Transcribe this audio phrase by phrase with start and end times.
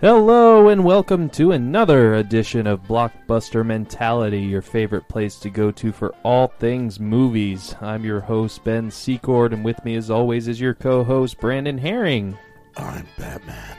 [0.00, 5.92] Hello and welcome to another edition of Blockbuster Mentality, your favorite place to go to
[5.92, 7.74] for all things movies.
[7.82, 11.76] I'm your host, Ben Secord, and with me as always is your co host, Brandon
[11.76, 12.38] Herring.
[12.78, 13.76] I'm Batman.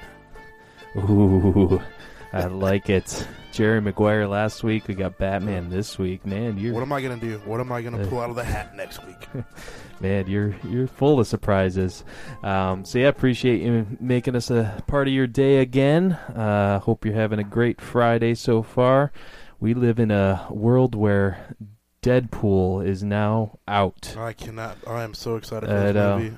[0.95, 1.81] Ooh,
[2.33, 3.27] I like it.
[3.51, 6.25] Jerry Maguire last week, we got Batman this week.
[6.25, 7.37] Man, you're What am I gonna do?
[7.45, 9.27] What am I gonna pull out of the hat next week?
[9.99, 12.05] Man, you're you're full of surprises.
[12.43, 16.13] Um, so yeah, appreciate you making us a part of your day again.
[16.13, 19.11] Uh, hope you're having a great Friday so far.
[19.59, 21.55] We live in a world where
[22.01, 24.15] Deadpool is now out.
[24.17, 24.77] I cannot.
[24.87, 26.37] I am so excited for this movie.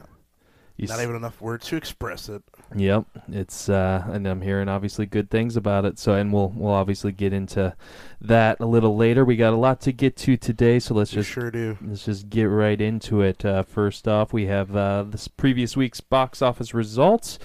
[0.78, 2.42] You Not even enough words to express it.
[2.76, 6.00] Yep, it's uh, and I'm hearing obviously good things about it.
[6.00, 7.76] So, and we'll we'll obviously get into
[8.22, 9.24] that a little later.
[9.24, 11.78] We got a lot to get to today, so let's just sure do.
[11.82, 13.46] Let's just get right into it.
[13.46, 17.38] Uh, first off, we have uh, this previous week's box office results,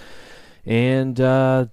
[0.65, 1.67] and uh,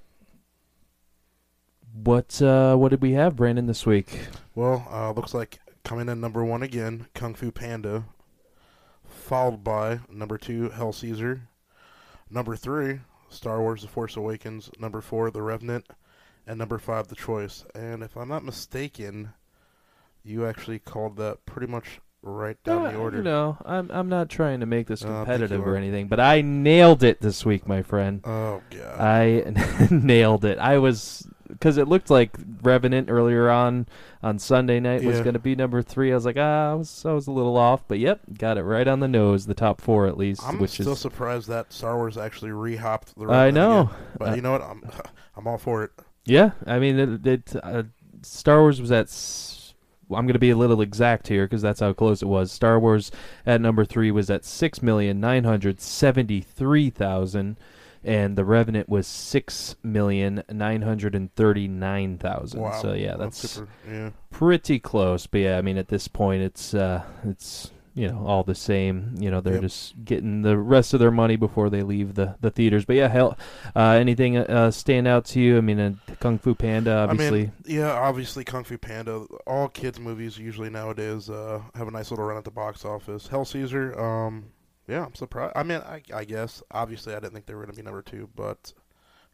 [2.04, 4.27] what uh, what did we have, Brandon, this week?
[4.54, 8.04] Well, uh, looks like coming in number one again, Kung Fu Panda,
[9.08, 11.48] followed by number two, Hail Caesar,
[12.28, 15.86] number three, Star Wars: The Force Awakens, number four, The Revenant,
[16.46, 17.64] and number five, The Choice.
[17.74, 19.30] And if I'm not mistaken,
[20.24, 23.16] you actually called that pretty much right down Uh, the order.
[23.18, 26.41] You know, I'm I'm not trying to make this Uh, competitive or anything, but I
[26.41, 28.20] nailed it this week, my friend.
[28.24, 29.00] Oh god.
[29.00, 30.58] I nailed it.
[30.58, 32.30] I was because it looked like
[32.62, 33.86] Revenant earlier on
[34.22, 35.22] on Sunday night was Yeah.
[35.24, 36.11] going to be number three.
[36.12, 38.62] I was like, ah, I was, I was a little off, but yep, got it
[38.62, 39.46] right on the nose.
[39.46, 43.14] The top four at least, I'm which still is surprised that Star Wars actually rehopped
[43.16, 43.27] the.
[43.27, 43.80] I Revenant know.
[43.83, 43.95] again.
[44.18, 44.62] but you know what?
[44.62, 44.83] I'm
[45.36, 45.90] I'm all for it.
[46.24, 47.84] Yeah, I mean, it, it uh,
[48.22, 49.06] Star Wars was at.
[49.06, 49.74] S-
[50.08, 52.52] well, I'm going to be a little exact here because that's how close it was.
[52.52, 53.11] Star Wars
[53.45, 57.56] at number three was at six million nine hundred seventy-three thousand,
[58.06, 62.61] and The Revenant was six million nine hundred and thirty-nine thousand.
[62.61, 62.80] Wow.
[62.80, 63.68] So yeah, that's super.
[63.90, 64.11] Yeah.
[64.30, 65.27] pretty close.
[65.27, 69.14] But yeah, I mean, at this point, it's uh, it's you know all the same.
[69.18, 69.62] You know, they're Yep.
[69.62, 72.84] just getting the rest of their money before they leave the, the theaters.
[72.84, 73.36] But yeah, hell,
[73.74, 75.56] uh, anything uh, stand out to you?
[75.56, 77.40] I mean, uh, Kung Fu Panda, obviously.
[77.40, 79.24] I mean, yeah, obviously Kung Fu Panda.
[79.46, 83.27] All kids movies usually nowadays uh, have a nice little run at the box office.
[83.28, 83.98] Hail Caesar.
[83.98, 84.45] Um,
[84.89, 85.52] yeah, I'm surprised.
[85.57, 88.02] I mean, I, I guess obviously I didn't think they were going to be number
[88.02, 88.73] two, but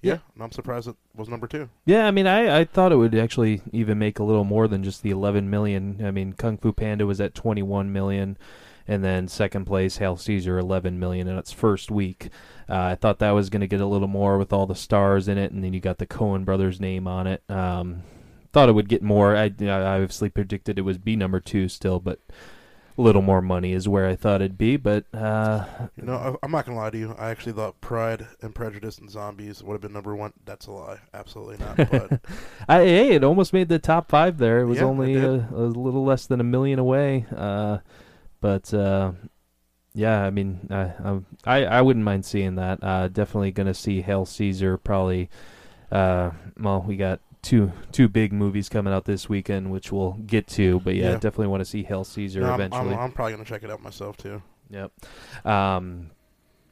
[0.01, 0.45] yeah, Yeah.
[0.45, 1.69] I'm surprised it was number two.
[1.85, 4.83] Yeah, I mean, I, I thought it would actually even make a little more than
[4.83, 6.05] just the 11 million.
[6.05, 8.37] I mean, Kung Fu Panda was at 21 million,
[8.89, 12.31] and then second place, Hail Caesar, 11 million in its first week.
[12.69, 15.29] Uh, I thought that was going to get a little more with all the stars
[15.29, 17.43] in it, and then you got the Coen brothers' name on it.
[17.49, 18.03] Um,
[18.53, 19.37] thought it would get more.
[19.37, 22.19] I, I obviously predicted it would be number two still, but
[22.99, 24.77] a little more money is where I thought it'd be.
[24.77, 25.65] But uh,
[25.97, 27.15] You know, I, I'm not gonna lie to you.
[27.19, 30.33] I actually thought Pride and Prejudice and Zombies would have been number one.
[30.45, 30.99] That's a lie.
[31.15, 31.77] Absolutely not.
[31.91, 32.21] But
[32.69, 34.61] I, hey, it almost made the top five there.
[34.61, 35.25] It was Yeah, only did.
[35.25, 37.27] a, a little less than a million away.
[37.35, 37.79] Uh,
[38.41, 39.13] but uh,
[39.95, 42.83] yeah, I mean, I, I I wouldn't mind seeing that.
[42.83, 44.77] Uh, definitely gonna see Hail Caesar.
[44.79, 45.29] Probably.
[45.91, 50.47] Uh, well, we got two two big movies coming out this weekend, which we'll get
[50.49, 50.81] to.
[50.81, 51.15] But yeah, Yeah.
[51.15, 52.95] definitely want to see Hail Caesar no, I'm, eventually.
[52.95, 54.43] I'm, I'm probably gonna check it out myself too.
[54.71, 54.93] Yep.
[55.45, 56.11] Um,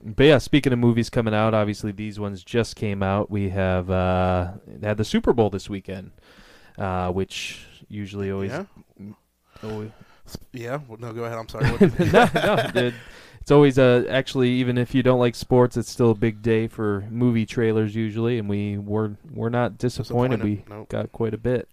[0.03, 3.31] but yeah, speaking of movies coming out, obviously these ones just came out.
[3.31, 6.13] We have uh, had the Super Bowl this weekend,
[6.79, 8.51] uh, which usually always.
[8.53, 8.65] Yeah.
[9.63, 9.91] always
[10.53, 10.79] Yeah.
[10.89, 11.39] Well, no, go ahead.
[11.39, 11.67] I'm sorry.
[12.13, 12.95] No, no, dude.
[13.50, 16.69] It's always uh, actually even if you don't like sports, it's still a big day
[16.69, 20.41] for movie trailers usually, and we were we're not disappointed.
[20.45, 20.89] We Nope.
[20.89, 21.69] got quite a bit.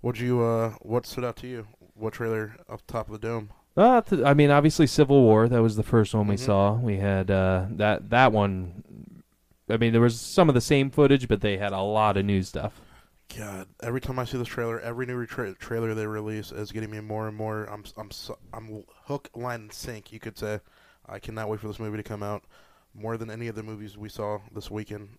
[0.00, 0.40] What'd you?
[0.40, 1.66] Uh, what stood out to you?
[1.92, 3.50] What trailer off the top of the dome?
[3.76, 5.50] Uh, th- I mean, obviously Civil War.
[5.50, 6.46] That was the first one we Mhm.
[6.46, 6.72] saw.
[6.76, 8.82] We had uh, that that one.
[9.68, 12.24] I mean, there was some of the same footage, but they had a lot of
[12.24, 12.80] new stuff.
[13.36, 16.90] God, every time I see this trailer, every new tra- trailer they release is getting
[16.90, 17.64] me more and more.
[17.64, 18.10] I'm I'm
[18.52, 20.12] I'm hook, line, and sink.
[20.12, 20.60] You could say,
[21.08, 22.44] I cannot wait for this movie to come out.
[22.92, 25.10] More than any of the movies we saw this weekend.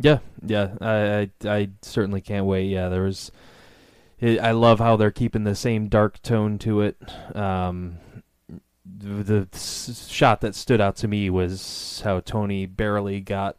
[0.00, 0.74] Yeah, yeah.
[0.80, 2.66] I I, I certainly can't wait.
[2.66, 3.30] Yeah, there was.
[4.20, 6.96] It, I love how they're keeping the same dark tone to it.
[7.36, 7.98] Um,
[8.84, 13.58] the, the shot that stood out to me was how Tony barely got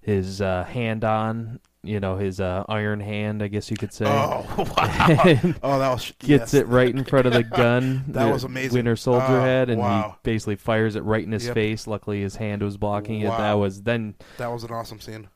[0.00, 4.04] his uh, hand on, you know, his uh, iron hand, I guess you could say.
[4.06, 4.44] Oh
[4.76, 5.54] wow!
[5.62, 6.54] Oh, that was gets yes.
[6.54, 8.04] it right in front of the gun.
[8.08, 8.74] That the was amazing.
[8.76, 10.10] Winter Soldier Oh, had, and wow.
[10.22, 11.54] he basically fires it right in his Yep.
[11.54, 11.86] face.
[11.86, 13.28] Luckily, his hand was blocking it.
[13.30, 15.28] That was then That was an awesome scene.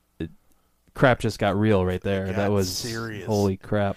[0.95, 2.33] crap just got real right there.
[2.33, 3.27] that was serious.
[3.27, 3.97] holy crap.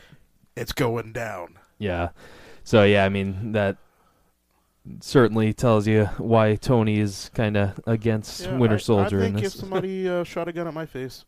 [0.56, 1.60] It's going down.
[1.78, 2.10] Yeah.
[2.64, 3.78] So yeah, I mean that
[5.02, 9.44] certainly tells you why Tony is kind of against Yeah, Winter Soldier I in think
[9.44, 9.56] this.
[9.56, 11.26] if somebody uh, shot a gun at my face,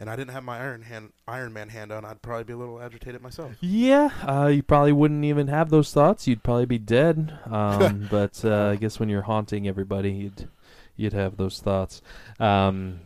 [0.00, 2.56] and I didn't have my Iron hand, Iron Man hand on, I'd probably be a
[2.56, 3.52] little agitated myself.
[3.60, 6.26] yeah, uh, you probably wouldn't even have those thoughts.
[6.26, 7.38] You'd probably be dead.
[7.44, 10.48] Um, but uh, I guess when you're haunting everybody, you'd
[10.96, 12.00] you'd have those thoughts.
[12.40, 13.00] Um,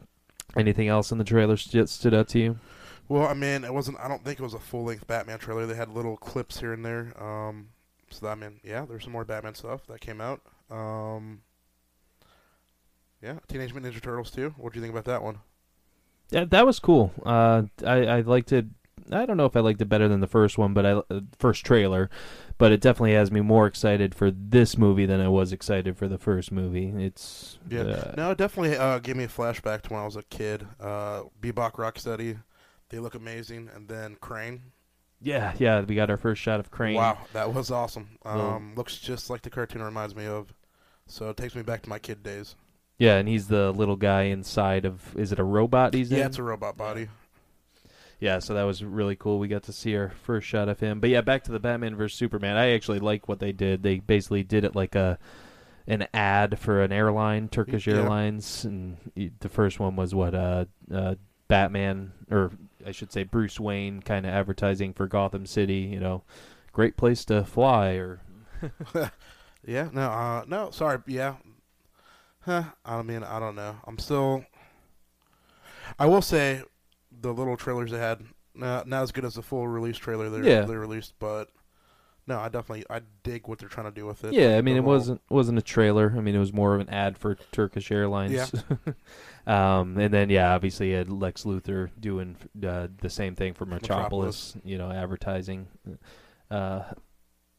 [0.56, 2.58] anything else in the trailer st- stood out to you?
[3.08, 3.98] Well, I mean, it wasn't.
[4.00, 5.66] I don't think it was a full length Batman trailer.
[5.66, 7.12] They had little clips here and there.
[7.22, 7.70] Um,
[8.08, 10.40] so I mean, yeah, there's some more Batman stuff that came out.
[10.70, 11.42] Um,
[13.20, 14.54] yeah, Teenage Mutant Ninja Turtles too.
[14.56, 15.38] What do you think about that one?
[16.30, 17.12] Yeah, that was cool.
[17.24, 18.66] Uh, I I liked it.
[19.12, 21.20] I don't know if I liked it better than the first one, but I uh,
[21.38, 22.08] first trailer,
[22.56, 26.08] but it definitely has me more excited for this movie than I was excited for
[26.08, 26.88] the first movie.
[26.96, 27.82] It's Yeah.
[27.82, 30.66] uh, No, it definitely uh, gave me a flashback to when I was a kid.
[30.80, 32.40] Uh, Bebop Rocksteady,
[32.88, 34.60] they look amazing, and then Krang.
[35.20, 35.82] yeah, yeah.
[35.82, 36.94] We got our first shot of Krang.
[36.94, 38.18] Wow, that was awesome.
[38.24, 40.54] Um, Well- looks just like the cartoon reminds me of.
[41.06, 42.56] So it takes me back to my kid days.
[42.98, 45.16] Yeah, and he's the little guy inside of.
[45.16, 45.94] Is it a robot?
[45.94, 46.18] He's in.
[46.18, 47.08] Yeah, it's a robot body.
[48.20, 49.38] Yeah, so that was really cool.
[49.38, 51.00] We got to see our first shot of him.
[51.00, 52.56] But yeah, back to the Batman vs Superman.
[52.56, 53.82] I actually like what they did.
[53.82, 55.18] They basically did it like a
[55.86, 57.94] an ad for an airline, Turkish Yeah.
[57.96, 58.96] Airlines, and
[59.40, 61.16] the first one was what uh, uh
[61.48, 62.52] Batman or
[62.86, 66.22] I should say Bruce Wayne kind of advertising for Gotham City, you know,
[66.72, 68.20] great place to fly or
[69.66, 71.34] Yeah, no, uh, no, sorry, yeah.
[72.44, 73.76] Huh, I mean, I don't know.
[73.86, 74.44] I'm still.
[75.98, 76.62] I will say,
[77.20, 78.20] the little trailers they had,
[78.54, 80.62] not, not as good as the full release trailer they Yeah.
[80.62, 81.48] they released, but
[82.26, 84.32] no, I definitely I dig what they're trying to do with it.
[84.32, 86.14] Yeah, I mean it whole- wasn't wasn't a trailer.
[86.16, 88.32] I mean it was more of an ad for Turkish Airlines.
[88.32, 88.92] Yeah.
[89.80, 92.36] um, and then yeah, obviously you had Lex Luthor doing
[92.66, 94.54] uh, the same thing for Metropolis.
[94.54, 94.56] Metropolis.
[94.64, 95.68] You know, advertising
[96.50, 96.82] uh,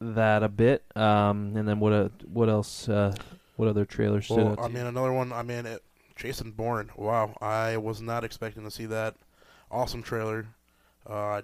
[0.02, 0.84] that a bit.
[0.96, 2.90] Um, and then what uh, what else?
[2.90, 3.14] Uh,
[3.56, 4.60] what other trailers stood Well, out?
[4.60, 4.88] I mean, you?
[4.88, 5.32] another one.
[5.34, 5.84] I mean, it,
[6.16, 6.92] Jason Bourne.
[6.96, 9.16] Wow, I was not expecting to see that.
[9.72, 10.48] Awesome trailer.
[11.06, 11.42] Uh,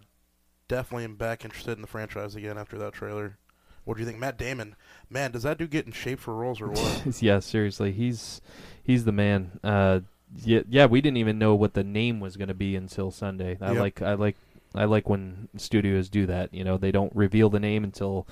[0.67, 3.37] definitely am back interested in the franchise again after that trailer.
[3.83, 4.75] What do you think, Matt Damon?
[5.09, 7.03] Man, does that dude get in shape for roles or what?
[7.21, 8.39] yeah, seriously, he's
[8.83, 9.59] he's the man.
[9.63, 10.01] Uh,
[10.43, 13.57] yeah, yeah, we didn't even know what the name was going to be until Sunday.
[13.59, 13.79] I Yep.
[13.79, 14.37] like I like
[14.75, 16.53] I like when studios do that.
[16.53, 18.27] You know, they don't reveal the name until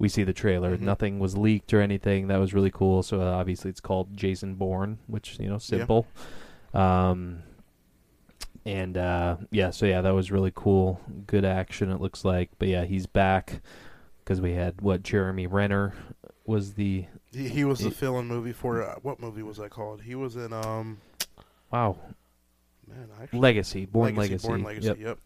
[0.00, 0.76] we see the trailer.
[0.76, 0.80] Mhm.
[0.80, 2.28] Nothing was leaked or anything.
[2.28, 3.02] That was really cool.
[3.02, 6.06] So uh, obviously it's called Jason Bourne, which you know simple.
[6.72, 7.42] Um,
[8.64, 11.00] and uh, yeah, so yeah, that was really cool.
[11.26, 11.90] Good action.
[11.90, 13.60] It looks like, but yeah, he's back
[14.24, 15.92] because we had what Jeremy Renner
[16.46, 20.02] was the he, he was the fill-in movie for uh, what movie was that called?
[20.02, 20.98] He was in um
[21.70, 21.98] wow
[22.88, 24.48] man, I actually Legacy, Bourne Legacy.
[24.48, 24.88] Bourne Legacy.
[24.88, 24.98] Yep.
[24.98, 25.18] Yep.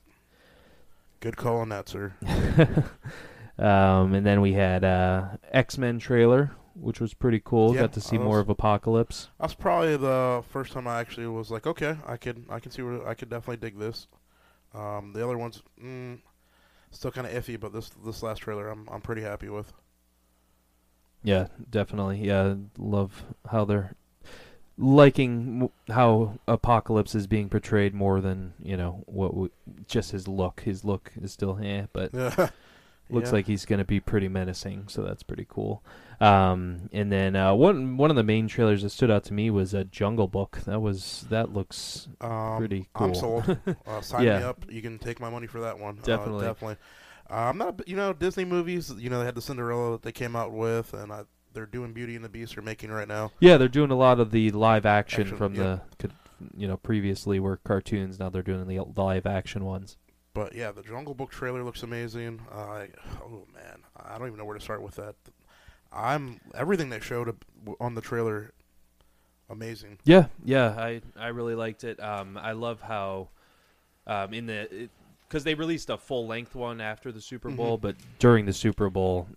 [1.20, 2.12] Good call on that, sir.
[3.58, 7.74] um, and then we had uh, X Men trailer, which was pretty cool.
[7.74, 9.28] Yeah, Got to see I more of Apocalypse.
[9.40, 12.82] That's probably the first time I actually was like, okay, I could, I can see
[12.82, 14.08] where I could definitely dig this.
[14.74, 16.18] Um, the other ones, mm,
[16.90, 19.72] still kind of iffy, but this this last trailer, I'm I'm pretty happy with.
[21.22, 22.18] Yeah, definitely.
[22.18, 23.94] Yeah, love how they're
[24.76, 29.48] liking how Apocalypse is being portrayed more than you know what we,
[29.86, 30.62] just his look.
[30.62, 32.12] His look is still eh, but.
[33.14, 33.36] looks Yeah.
[33.36, 35.82] like he's going to be pretty menacing, so that's pretty cool.
[36.20, 39.50] Um, and then uh, one one of the main trailers that stood out to me
[39.50, 40.60] was a Jungle Book.
[40.66, 43.58] That was that looks um, pretty I'm sold.
[43.86, 44.64] Uh, sign me up.
[44.70, 45.96] You can take my money for that one.
[45.96, 46.44] Definitely.
[46.44, 46.76] Uh, definitely.
[47.30, 48.92] Uh, I'm not, you know, Disney movies.
[48.96, 51.92] You know, they had the Cinderella that they came out with, and I, they're doing
[51.92, 52.54] Beauty and the Beast.
[52.54, 53.32] They're making right now.
[53.40, 55.78] Yeah, they're doing a lot of the live action, Action, from yeah.
[55.98, 56.10] the,
[56.56, 58.18] you know, previously were cartoons.
[58.18, 59.96] Now they're doing the live action ones.
[60.34, 62.40] But yeah, the Jungle Book trailer looks amazing.
[62.50, 62.86] Uh,
[63.22, 65.14] oh man, I don't even know where to start with that.
[65.92, 67.44] I'm everything they showed up
[67.80, 68.52] on the trailer,
[69.48, 69.98] amazing.
[70.04, 72.02] Yeah, yeah, I I really liked it.
[72.02, 73.28] Um, I love how,
[74.08, 74.88] um, in the
[75.28, 77.82] because they released a full length one after the Super Bowl, Mhm.
[77.82, 79.28] but during the Super Bowl,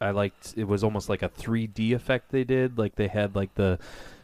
[0.00, 2.76] I liked it was almost like a 3D effect they did.
[2.76, 3.78] Like they had like the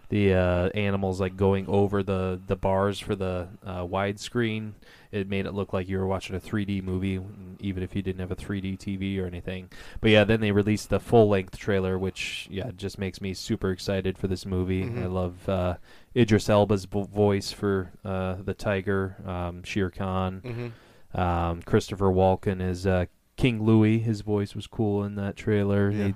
[0.09, 4.73] the uh, animals like going over the the bars for the uh, widescreen.
[5.13, 7.21] It made it look like you were watching a 3D movie,
[7.61, 9.71] even if you didn't have a 3D TV or anything.
[10.01, 13.71] But yeah, then they released the full length trailer, which yeah just makes me super
[13.71, 14.85] excited for this movie.
[14.85, 15.03] Mhm.
[15.03, 15.75] I love uh,
[16.15, 20.43] Idris Elba's vo- voice for uh, the tiger, um, Shere Khan.
[20.45, 21.21] Mm-hmm.
[21.21, 23.99] Um, Christopher Walken is uh, King Louie.
[24.01, 25.91] His voice was cool in that trailer.
[25.91, 26.07] Yeah.
[26.09, 26.15] He-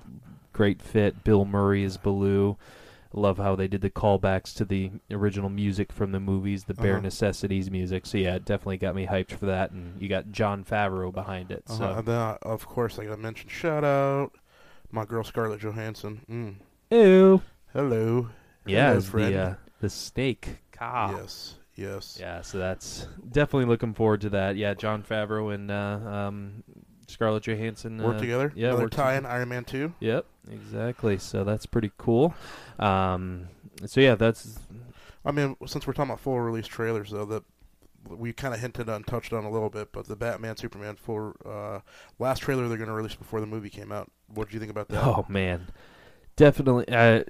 [0.52, 1.24] great fit.
[1.24, 2.56] Bill Murray is Baloo.
[3.12, 6.92] Love how they did the callbacks to the original music from the movies, the Bare
[6.94, 7.00] Uh-huh.
[7.02, 8.06] Necessities music.
[8.06, 9.72] So yeah, it definitely got me hyped for that.
[9.72, 11.64] And you got Jon Favreau behind it.
[11.68, 11.98] So Uh-huh.
[11.98, 14.30] And then, uh, of course, like I mentioned, shout out
[14.92, 16.20] my girl Scarlett Johansson.
[16.30, 16.54] Mm.
[16.96, 17.42] ew.
[17.72, 18.28] Hello.
[18.66, 19.34] Yeah, Hello, friend.
[19.34, 20.58] the uh, the snake.
[20.72, 21.16] Kaa.
[21.16, 21.54] Yes.
[21.74, 22.18] Yes.
[22.20, 24.56] Yeah, so that's definitely looking forward to that.
[24.56, 25.98] Yeah, Jon Favreau and uh,
[26.28, 26.62] um,
[27.10, 28.52] Scarlett Johansson Work uh, together.
[28.54, 29.92] Yeah, work tie-in Iron Man Two.
[30.00, 31.18] Yep, exactly.
[31.18, 32.34] So that's pretty cool.
[32.78, 33.48] Um,
[33.86, 34.58] so yeah, that's
[35.24, 37.42] I mean, since we're talking about full release trailers, though, that
[38.08, 41.34] we kind of hinted on, touched on a little bit, but the Batman Superman for
[41.44, 41.80] uh,
[42.18, 44.10] last trailer they're going to release before the movie came out.
[44.28, 45.04] What did you think about that?
[45.04, 45.66] oh man,
[46.36, 46.88] definitely.
[46.88, 47.24] Uh,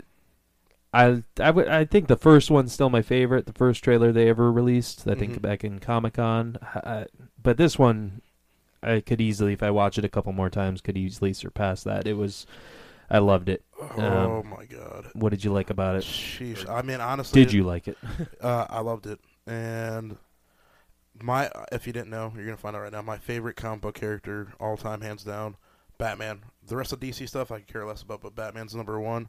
[0.92, 3.46] I I would I think the first one's still my favorite.
[3.46, 5.06] The first trailer they ever released.
[5.06, 5.42] I think Mhm.
[5.42, 6.56] back in Comic Con.
[6.75, 7.04] Uh,
[7.42, 8.22] but this one,
[8.82, 12.06] I could easily, if I watch it a couple more times, could easily surpass that.
[12.06, 12.46] It was,
[13.10, 13.62] I loved it.
[13.78, 15.08] Oh my god.
[15.14, 16.04] What did you like about it?
[16.04, 16.68] Sheesh.
[16.68, 17.99] I mean, honestly, Did you like it?
[18.40, 20.16] Uh, I loved it, and
[21.22, 23.02] my if you didn't know, you're gonna find out right now.
[23.02, 25.56] My favorite comic book character all time, hands down,
[25.99, 26.44] Batman.
[26.66, 29.28] The rest of DC stuff I could care less about, but Batman's number one.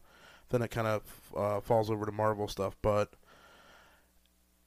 [0.50, 1.02] Then it kind of
[1.36, 2.76] uh, falls over to Marvel stuff.
[2.82, 3.14] But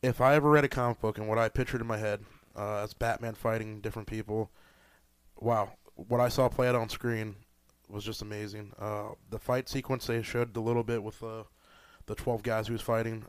[0.02, 2.20] if I ever read a comic book and what I pictured in my head
[2.56, 4.50] uh, as Batman fighting different people,
[5.40, 7.36] wow, what I saw play out on screen
[7.88, 8.72] was just amazing.
[8.78, 11.44] Uh, the fight sequence they showed a little bit with uh,
[12.06, 13.24] the twelve guys he was fighting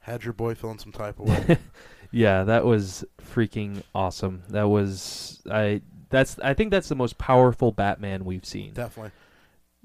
[0.00, 1.58] had your boy feeling some type of way.
[2.10, 4.42] yeah, that was freaking awesome.
[4.48, 5.82] That was I.
[6.08, 8.72] That's I think that's the most powerful Batman we've seen.
[8.72, 9.12] Definitely.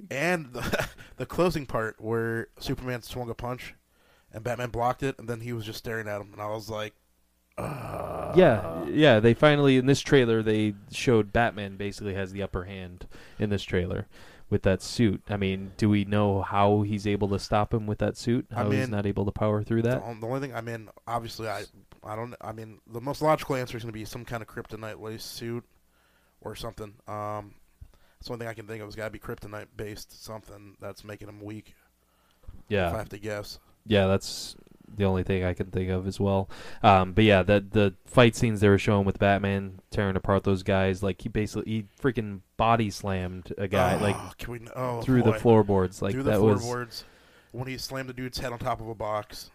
[0.09, 3.75] And the, the closing part where Superman swung a punch
[4.31, 6.69] and Batman blocked it, and then he was just staring at him, and I was
[6.69, 6.93] like,
[7.57, 9.19] uh, yeah, yeah.
[9.19, 13.07] They finally in this trailer they showed Batman basically has the upper hand
[13.39, 14.07] in this trailer
[14.49, 15.21] with that suit.
[15.29, 18.47] I mean, do we know how he's able to stop him with that suit?
[18.55, 20.03] I How he's not able to power through that?
[20.21, 21.65] the only thing I mean, obviously, I,
[22.03, 22.35] I don't.
[22.41, 25.23] I mean, the most logical answer is going to be some kind of kryptonite lace
[25.23, 25.63] suit
[26.41, 26.93] or something.
[27.07, 27.55] Um,
[28.19, 28.87] that's the only thing I can think of.
[28.87, 31.75] It's got to be kryptonite based something that's making him weak.
[32.79, 33.59] If I Yeah, have to guess.
[33.85, 34.07] yeah.
[34.07, 34.55] That's
[34.97, 36.49] the only thing I can think of as well.
[36.83, 40.63] Um, but yeah, the the fight scenes they were showing with Batman tearing apart those
[40.63, 44.61] guys, like he basically he freaking body slammed a guy Oh, like we?
[44.75, 46.01] Oh, through the floorboards.
[46.01, 47.03] Like through the that was floorboards
[47.51, 49.49] when he slammed the dude's head on top of a box.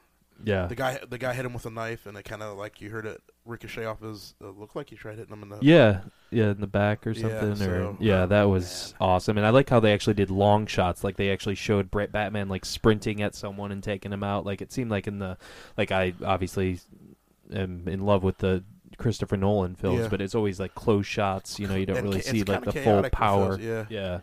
[0.44, 0.66] Yeah.
[0.66, 2.90] The guy, the guy hit him with a knife, and it kind of like you
[2.90, 4.34] heard it ricochet off his.
[4.40, 5.58] It looked like he tried hitting him in the.
[5.60, 9.36] Yeah, yeah, in the back or Yeah, something, or so- yeah, um, that was awesome.
[9.38, 12.48] And I like how they actually did long shots, like they actually showed Brett Batman
[12.48, 14.44] like sprinting at someone and taking him out.
[14.46, 15.36] Like it seemed like in the,
[15.76, 16.80] like I obviously
[17.52, 18.62] am in love with the
[18.98, 20.08] Christopher Nolan films, Yeah.
[20.08, 21.58] but it's always like close shots.
[21.58, 23.56] You know, you don't And really cha- see like the full power.
[23.56, 23.84] those, yeah.
[23.88, 24.20] Yeah,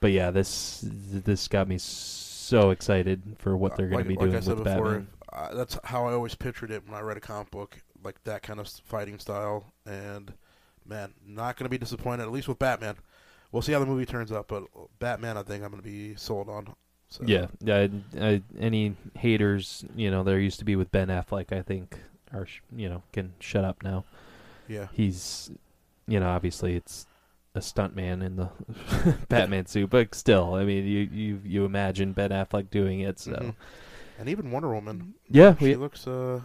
[0.00, 4.08] but yeah, this this got me so excited for what uh, they're going like, to
[4.08, 5.08] be like doing I said with before, Batman.
[5.36, 8.42] Uh, that's how I always pictured it when I read a comic book, like that
[8.42, 9.72] kind of fighting style.
[9.84, 10.32] And
[10.86, 12.22] man, not going to be disappointed.
[12.24, 12.96] At least with Batman,
[13.52, 14.48] we'll see how the movie turns out.
[14.48, 14.64] But
[14.98, 16.74] Batman, I think I'm going to be sold on.
[17.08, 17.86] So, Yeah, yeah.
[18.20, 21.52] I, any haters, you know, there used to be with Ben Affleck.
[21.52, 21.98] I think
[22.32, 24.04] are you know can shut up now.
[24.68, 24.88] yeah.
[24.92, 25.50] He's,
[26.08, 27.06] you know, obviously it's
[27.54, 28.48] a stuntman in the
[29.28, 33.32] Batman suit, but still, I mean, you you you imagine Ben Affleck doing it, so
[33.32, 33.54] Mhm.
[34.18, 35.14] And even Wonder Woman.
[35.28, 36.40] yeah, she we, looks uh,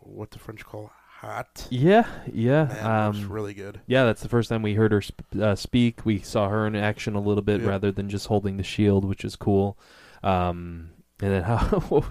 [0.00, 0.90] what the French call
[1.20, 1.66] hot.
[1.70, 2.64] yeah, yeah.
[2.64, 3.80] Man, looks um, really good.
[3.86, 6.04] yeah, that's the first time we heard her sp- uh, speak.
[6.04, 7.68] We saw her in action a little bit Yeah.
[7.68, 9.78] rather than just holding the shield, which is cool.
[10.22, 10.90] Um,
[11.20, 12.04] and then how who,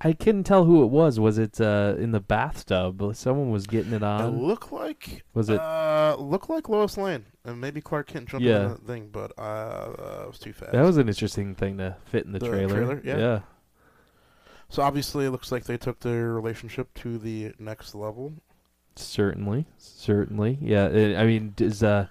[0.00, 1.18] I couldn't tell who it was.
[1.18, 3.02] Was it uh, in the bathtub?
[3.14, 4.40] Someone was getting it It on.
[4.42, 5.58] looked like Was it?
[5.60, 8.62] uh, looked like Lois Lane and maybe Clark Kent jumping Yeah.
[8.64, 10.72] in the thing, but uh, uh, it was too fast.
[10.72, 12.74] That was an interesting thing to fit in the, The trailer.
[12.76, 13.16] trailer, yeah.
[13.18, 13.40] yeah.
[14.72, 18.32] So obviously, it looks like they took their relationship to the next level.
[18.96, 20.56] Certainly, certainly.
[20.62, 22.06] Yeah, it, I mean, is uh,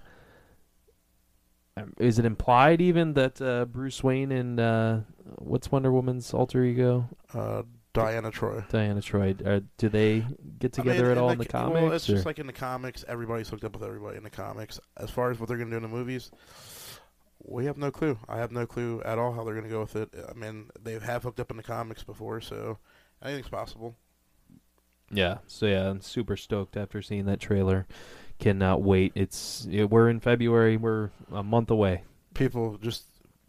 [1.98, 5.00] is it implied even that uh, Bruce Wayne and uh,
[5.40, 7.64] what's Wonder Woman's alter ego, Uh,
[7.94, 8.64] Diana Troy.
[8.70, 10.20] Diana Troy, uh, do they
[10.60, 11.82] get I mean, together at all like, in the comics?
[11.82, 13.04] Well, it's just like in the comics.
[13.08, 14.80] Everybody's hooked up with everybody in the comics.
[14.98, 16.30] As far as what they're going to do in the movies,
[17.44, 18.18] We have no clue.
[18.28, 20.14] I have no clue at all how they're going to go with it.
[20.30, 22.78] I mean, they have hooked up in the comics before, so
[23.24, 23.96] anything's possible.
[25.12, 25.40] Yeah.
[25.48, 27.86] So yeah, I'm super stoked after seeing that trailer.
[28.40, 29.12] Cannot wait.
[29.16, 30.78] It's we're in February.
[30.78, 32.04] We're a month away.
[32.34, 33.04] People, just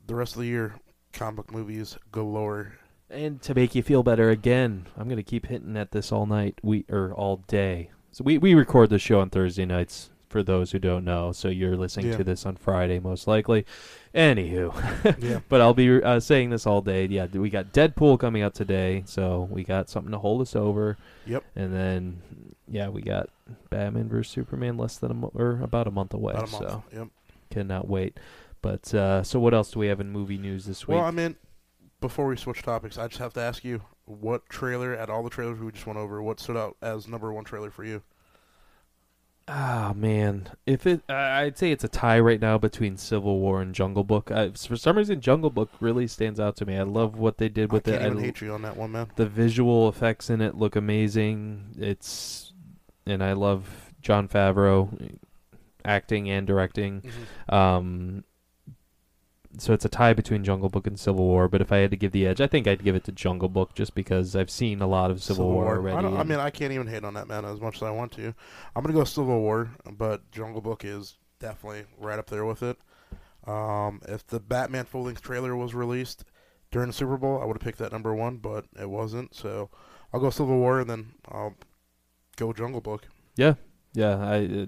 [0.07, 0.75] the rest of the year,
[1.13, 2.75] comic book movies galore.
[3.09, 6.59] And to make you feel better again, I'm gonna keep hitting at this all night,
[6.63, 7.91] we or all day.
[8.11, 10.11] So we we record the show on Thursday nights.
[10.33, 12.17] For those who don't know, so you're listening Yeah.
[12.17, 13.67] to this on Friday, most likely.
[14.15, 14.73] Anywho,
[15.23, 15.41] Yeah.
[15.49, 17.07] but I'll be uh, saying this all day.
[17.07, 20.97] Yeah, we got Deadpool coming out today, so we got something to hold us over.
[21.27, 21.45] Yep.
[21.55, 22.23] And then,
[22.67, 23.29] yeah, we got
[23.71, 26.33] Batman vs Superman less than a mo- or about a month away.
[26.33, 26.65] About a month.
[26.71, 27.09] So Yep.
[27.51, 28.19] cannot wait.
[28.63, 30.97] But uh, so what else do we have in movie news this week?
[30.97, 31.37] Well, I mean,
[32.01, 35.31] before we switch topics, I just have to ask you, what trailer, at all the
[35.31, 38.03] trailers we just went over, what stood out as number one trailer for you?
[39.49, 43.75] Ah man, if it, I'd say it's a tie right now between Civil War and
[43.75, 44.31] Jungle Book.
[44.31, 46.77] I, for some reason, Jungle Book really stands out to me.
[46.77, 48.03] I love what they did with I it.
[48.17, 49.09] I- hate you on that one, man.
[49.17, 51.75] the visual effects in it look amazing.
[51.77, 52.53] It's,
[53.05, 55.17] and I love Jon Favreau
[55.85, 57.03] acting and directing.
[57.49, 58.23] Um,
[59.59, 61.49] so it's a tie between Jungle Book and Civil War.
[61.49, 63.49] But if I had to give the edge, I think I'd give it to Jungle
[63.49, 66.07] Book just because I've seen a lot of Civil, War already.
[66.07, 68.13] I, I mean, I can't even hate on that man as much as I want
[68.13, 68.35] to.
[68.75, 72.79] I'm gonna go Civil War, but Jungle Book is definitely right up there with it.
[73.47, 76.25] Um, if the Batman full length trailer was released
[76.71, 79.35] during the Super Bowl, I would have picked that number one, but it wasn't.
[79.35, 79.69] So
[80.13, 81.55] I'll go Civil War, and then I'll
[82.37, 83.09] go Jungle Book.
[83.37, 83.55] Yeah,
[83.95, 84.67] yeah, I uh,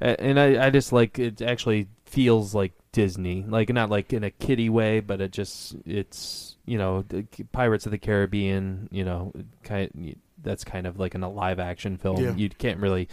[0.00, 4.24] a- and I I just like it actually feels like Disney, like not like in
[4.24, 7.04] a kiddie way, but it just it's you know
[7.52, 11.96] Pirates of the Caribbean, you know, kind that's kind of like in a live action
[11.96, 12.22] film.
[12.22, 12.34] Yeah.
[12.34, 13.08] You can't really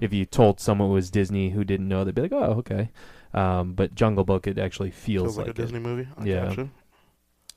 [0.00, 2.90] if you told someone it was Disney who didn't know, they'd be like, "Oh, okay."
[3.34, 6.08] Um, but Jungle Book, it actually feels, Feels like, a it, Disney movie.
[6.16, 6.46] I Yeah.
[6.46, 6.68] gotcha.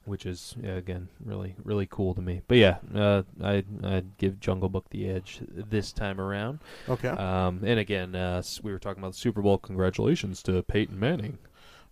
[0.09, 2.41] Which is yeah, again really really cool to me.
[2.47, 6.59] But yeah, uh, I I'd give Jungle Book the edge this time around.
[6.89, 7.09] Okay.
[7.09, 9.57] Um, and again, uh, we were talking about the Super Bowl.
[9.59, 11.37] Congratulations to Peyton Manning.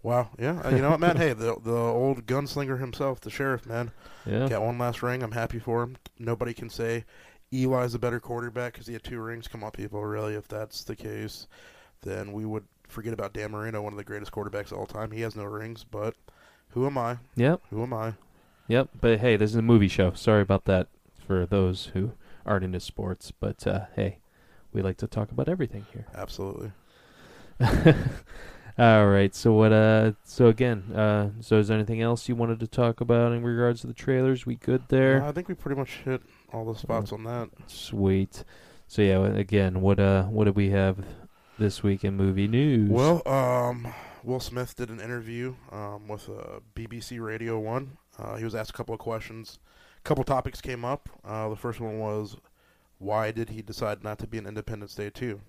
[0.01, 0.29] wow.
[0.39, 0.59] Yeah.
[0.61, 1.17] Uh, you know what, man?
[1.23, 3.91] hey, the the old gunslinger himself, the sheriff, man.
[4.25, 5.23] Yeah, Got one last ring.
[5.23, 5.97] I'm happy for him.
[6.19, 7.05] Nobody can say
[7.53, 9.47] Eli's a better quarterback because he had two rings.
[9.47, 10.03] Come on, people.
[10.03, 11.47] Really, if that's the case,
[12.01, 15.11] then we would forget about Dan Marino, one of the greatest quarterbacks of all time.
[15.11, 16.15] He has no rings, but
[16.77, 17.17] who am I?
[17.35, 18.13] yep, Who am I?
[18.67, 18.89] yep.
[19.01, 20.11] But hey, this is a movie show.
[20.13, 20.87] Sorry about that
[21.25, 22.11] for those who
[22.45, 23.31] aren't into sports.
[23.31, 24.19] But uh, hey,
[24.71, 26.05] we like to talk about everything here.
[26.13, 26.71] Absolutely.
[28.79, 29.33] All right.
[29.33, 29.73] So what?
[29.73, 30.11] Uh.
[30.23, 30.83] So again.
[30.95, 31.29] Uh.
[31.39, 34.45] So is there anything else you wanted to talk about in regards to the trailers?
[34.45, 35.23] We good there?
[35.23, 36.21] Uh, I think we pretty much hit
[36.53, 37.49] all the spots on that.
[37.65, 38.43] Sweet.
[38.87, 39.25] So yeah.
[39.25, 39.99] Again, what?
[39.99, 40.25] Uh.
[40.25, 41.03] What did we have
[41.57, 42.87] this week in movie news?
[42.91, 43.87] Well, um,
[44.23, 47.97] Will Smith did an interview um, with uh, BBC Radio One.
[48.17, 49.59] Uh, he was asked a couple of questions.
[49.99, 51.09] A couple topics came up.
[51.23, 52.35] Uh, the first one was,
[52.97, 55.39] why did he decide not to be an Independence Day too?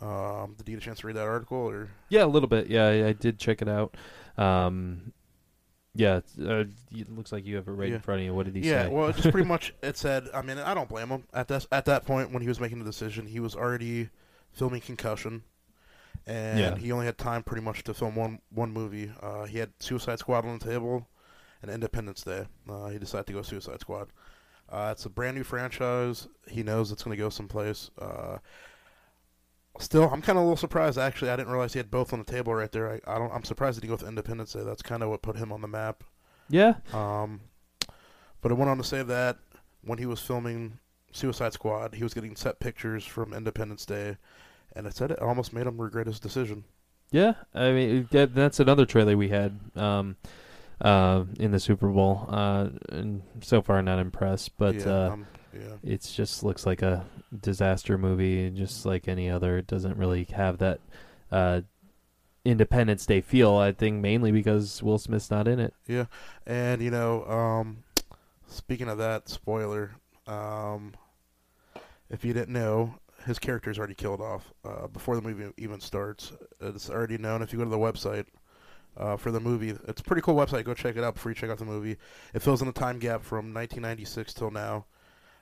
[0.00, 2.68] Um, did you get a chance to read that article, or Yeah, a little bit.
[2.68, 3.96] Yeah, I, I did check it out.
[4.36, 5.12] Um,
[5.94, 7.96] yeah, uh, it looks like you have it right Yeah.
[7.96, 8.32] in front of you.
[8.34, 8.88] What did he yeah, say?
[8.88, 10.28] Yeah, well, it's pretty much it said.
[10.32, 12.78] I mean, I don't blame him at that at that point when he was making
[12.78, 13.26] the decision.
[13.26, 14.10] He was already
[14.52, 15.42] filming Concussion,
[16.28, 16.76] and Yeah.
[16.76, 19.10] he only had time pretty much to film one one movie.
[19.20, 21.08] Uh, he had Suicide Squad on the table,
[21.62, 22.46] and Independence Day.
[22.68, 24.08] Uh, he decided to go Suicide Squad.
[24.70, 26.28] Uh, it's a brand new franchise.
[26.46, 27.90] He knows it's going to go someplace.
[27.98, 28.36] Uh,
[29.78, 30.98] still, I'm kind of a little surprised.
[30.98, 32.92] Actually, I didn't realize he had both on the table right there.
[32.92, 33.32] I, I don't.
[33.32, 34.62] I'm surprised that he go with Independence Day.
[34.64, 36.04] That's kind of what put him on the map.
[36.50, 37.40] yeah, Um,
[38.40, 39.38] but it went on to say that
[39.82, 40.78] when he was filming
[41.12, 44.16] Suicide Squad, he was getting set pictures from Independence Day,
[44.74, 46.64] and it said it almost made him regret his decision.
[47.10, 47.34] yeah.
[47.54, 50.16] I mean, that, that's another trailer we had um,
[50.80, 52.26] uh, in the Super Bowl.
[52.28, 54.56] Uh, and so far, not impressed.
[54.58, 57.04] But yeah, uh, um, yeah, it just looks like a
[57.40, 59.58] disaster movie, just like any other.
[59.58, 60.80] It doesn't really have that
[61.32, 61.62] uh,
[62.44, 63.56] Independence Day feel.
[63.56, 65.74] I think mainly because Will Smith's not in it.
[65.86, 66.04] yeah.
[66.46, 67.84] And you know, um,
[68.46, 69.92] speaking of that, spoiler.
[70.26, 70.92] Um,
[72.10, 72.94] if you didn't know,
[73.28, 76.32] his character is already killed off uh, before the movie even starts.
[76.60, 77.42] It's already known.
[77.42, 78.26] If you go to the website
[78.96, 80.64] uh, for the movie, it's a pretty cool website.
[80.64, 81.96] Go check it out before you check out the movie.
[82.34, 84.86] It fills in the time gap from 1996 till now.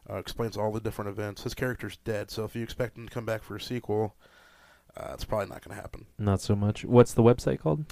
[0.08, 1.42] Uh, explains all the different events.
[1.42, 4.14] His character's dead, so if you expect him to come back for a sequel,
[4.96, 6.06] uh, it's probably not going to happen.
[6.16, 6.84] Not so much.
[6.84, 7.84] What's the website called?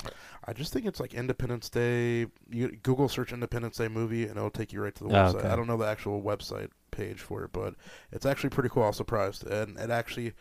[0.44, 2.26] I just think it's like Independence Day.
[2.50, 5.34] You Google search Independence Day movie, and it'll take you right to the Oh, website.
[5.40, 5.48] okay.
[5.48, 7.74] I don't know the actual website page for it, but
[8.12, 8.84] it's actually pretty cool.
[8.84, 10.32] I was surprised, and it actually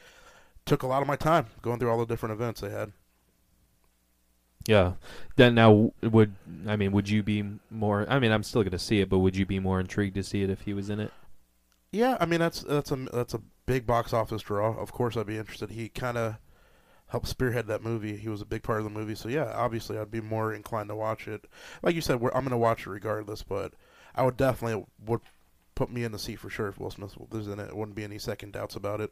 [0.66, 2.94] took a lot of my time going through all the different events they had.
[4.66, 4.94] Yeah.
[5.36, 6.36] Then now would
[6.68, 8.06] I mean would you be more?
[8.10, 10.42] I mean I'm still gonna see it, but would you be more intrigued to see
[10.42, 11.12] it if he was in it?
[11.92, 14.74] Yeah, I mean that's that's a that's a big box office draw.
[14.76, 15.72] Of course, I'd be interested.
[15.72, 16.38] He kind of
[17.08, 18.16] helped spearhead that movie.
[18.18, 20.90] He was a big part of the movie, so yeah, obviously I'd be more inclined
[20.90, 21.46] to watch it.
[21.84, 23.74] Like you said, we're, I'm going to watch it regardless, but
[24.16, 25.22] I would definitely would
[25.76, 27.70] put me in the seat for sure if Will Smith was in it.
[27.70, 29.12] It wouldn't be any second doubts about it.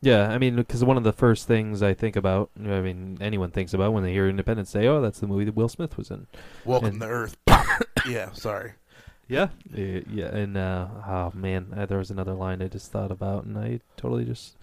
[0.00, 3.52] Yeah, I mean, because one of the first things I think about, I mean, anyone
[3.52, 6.10] thinks about when they hear Independence Day, oh, that's the movie that Will Smith was
[6.10, 6.26] in.
[6.64, 7.36] Welcome And- to Earth.
[8.08, 8.72] yeah, sorry.
[9.28, 13.44] Yeah, yeah, and uh, oh man, uh, there was another line I just thought about,
[13.44, 14.58] and I totally just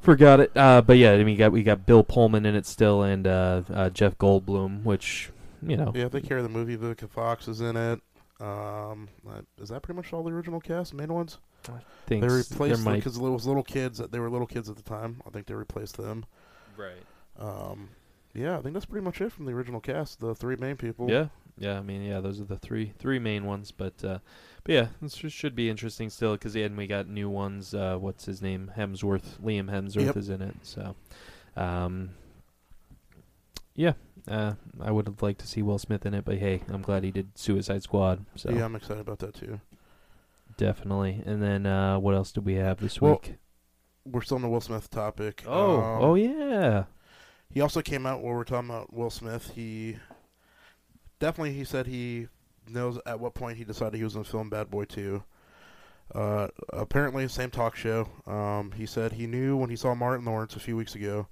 [0.00, 0.50] forgot it.
[0.56, 3.24] Uh, but yeah, I mean, we got we got Bill Pullman in it still, and
[3.26, 5.30] uh, uh, Jeff Goldblum, which
[5.64, 6.76] you know, Yeah, they carry the movie.
[6.76, 8.00] Vivica Fox is in it.
[8.44, 11.38] Um, uh, is that pretty much all the original cast, main ones?
[12.06, 13.98] thinks they replaced might because it was little kids.
[14.10, 15.22] They were little kids at the time.
[15.26, 16.26] I think they replaced them.
[16.76, 17.02] right.
[17.38, 17.88] Um,
[18.34, 20.20] yeah, I think that's pretty much it from the original cast.
[20.20, 21.08] The three main people.
[21.10, 21.78] Yeah, yeah.
[21.78, 23.70] I mean, yeah, those are the three three main ones.
[23.70, 24.18] But uh,
[24.64, 27.74] but yeah, this should be interesting still because then we got new ones.
[27.74, 28.72] Uh, what's his name?
[28.76, 29.40] Hemsworth.
[29.42, 30.16] Liam Hemsworth Yep.
[30.16, 30.56] is in it.
[30.62, 30.96] So,
[31.56, 32.10] um,
[33.74, 33.92] yeah,
[34.28, 37.04] uh, I would have liked to see Will Smith in it, but hey, I'm glad
[37.04, 38.24] he did Suicide Squad.
[38.36, 39.60] So yeah, I'm excited about that too.
[40.56, 41.22] definitely.
[41.26, 43.34] And then uh, what else did we have this Well, week?
[44.04, 45.42] We're still on the Will Smith topic.
[45.46, 46.84] Oh, Um, oh yeah.
[47.50, 49.52] He also came out while we're talking about Will Smith.
[49.54, 49.96] He
[51.20, 52.28] definitely he said he
[52.68, 55.22] knows at what point he decided he was going to film Bad Boy 2.
[56.14, 58.08] Uh, apparently, same talk show.
[58.26, 61.28] Um, he said he knew when he saw Martin Lawrence a few weeks ago.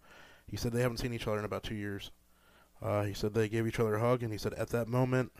[0.46, 2.10] He said they haven't seen each other in about two years.
[2.82, 5.32] Uh, he said they gave each other a hug, and he said at that moment,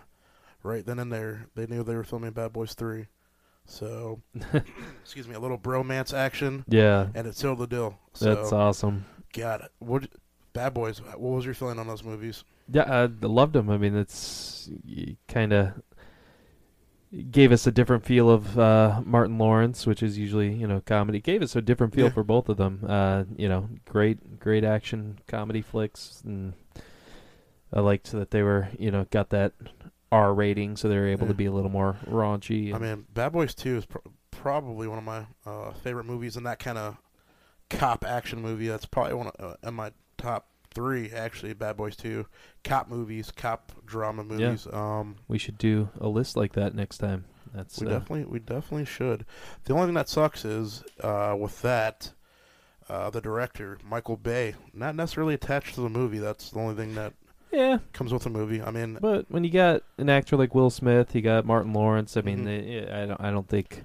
[0.63, 3.07] right then and there, they knew they were filming Bad Boys 3.
[3.65, 4.21] So,
[5.03, 7.99] excuse me, a little bromance action, Yeah, and it sealed the deal.
[8.13, 9.05] So, that's awesome.
[9.33, 10.09] God, what
[10.53, 10.99] Bad Boys?
[10.99, 12.45] What was your feeling on those movies?
[12.69, 12.83] Yeah,
[13.23, 13.71] I loved them.
[13.71, 14.69] I mean, it's
[15.29, 15.73] kind of
[17.31, 21.21] gave us a different feel of uh, Martin Lawrence, which is usually you know comedy.
[21.21, 22.13] Gave us a different feel Yeah.
[22.13, 22.85] for both of them.
[22.87, 26.55] Uh, you know, great, great action comedy flicks, and
[27.73, 29.53] I liked that they were you know got that
[30.13, 32.75] R rating, so they were able to be a little more raunchy.
[32.75, 33.99] I mean, Bad Boys Two is pr-
[34.31, 36.99] probably one of my uh, favorite movies in that kind of
[37.71, 38.69] cop action movie.
[38.69, 41.11] That's probably one of, uh, in my top three.
[41.11, 42.27] Actually, Bad Boys Two,
[42.63, 44.67] cop movies, cop drama movies.
[44.71, 47.25] Um, we should do a list like that next time.
[47.55, 49.25] That's we uh, definitely we definitely should.
[49.65, 52.13] The only thing that sucks is uh, with that.
[52.89, 56.19] Uh, the director, Michael Bay, not necessarily attached to the movie.
[56.19, 57.15] That's the only thing that
[57.53, 57.79] yeah.
[57.93, 58.63] comes with the movie.
[58.63, 62.17] I mean, But when you got an actor like Will Smith, you got Martin Lawrence.
[62.17, 62.45] I mean, Mhm.
[62.45, 63.21] they, I don't.
[63.21, 63.85] I don't think.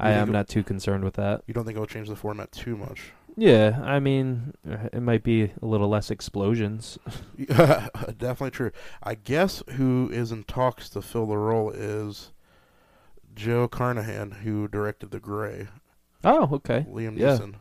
[0.00, 1.42] I am not too concerned with that.
[1.46, 3.12] you don't think it'll change the format too much?
[3.36, 6.98] Yeah, I mean, uh, it might be a little less explosions.
[7.46, 8.70] Definitely true.
[9.02, 12.32] I guess who is in talks to fill the role is
[13.34, 15.68] Joe Carnahan, who directed The Grey.
[16.24, 16.86] Oh, okay.
[16.90, 17.36] Liam Yeah.
[17.38, 17.54] Neeson.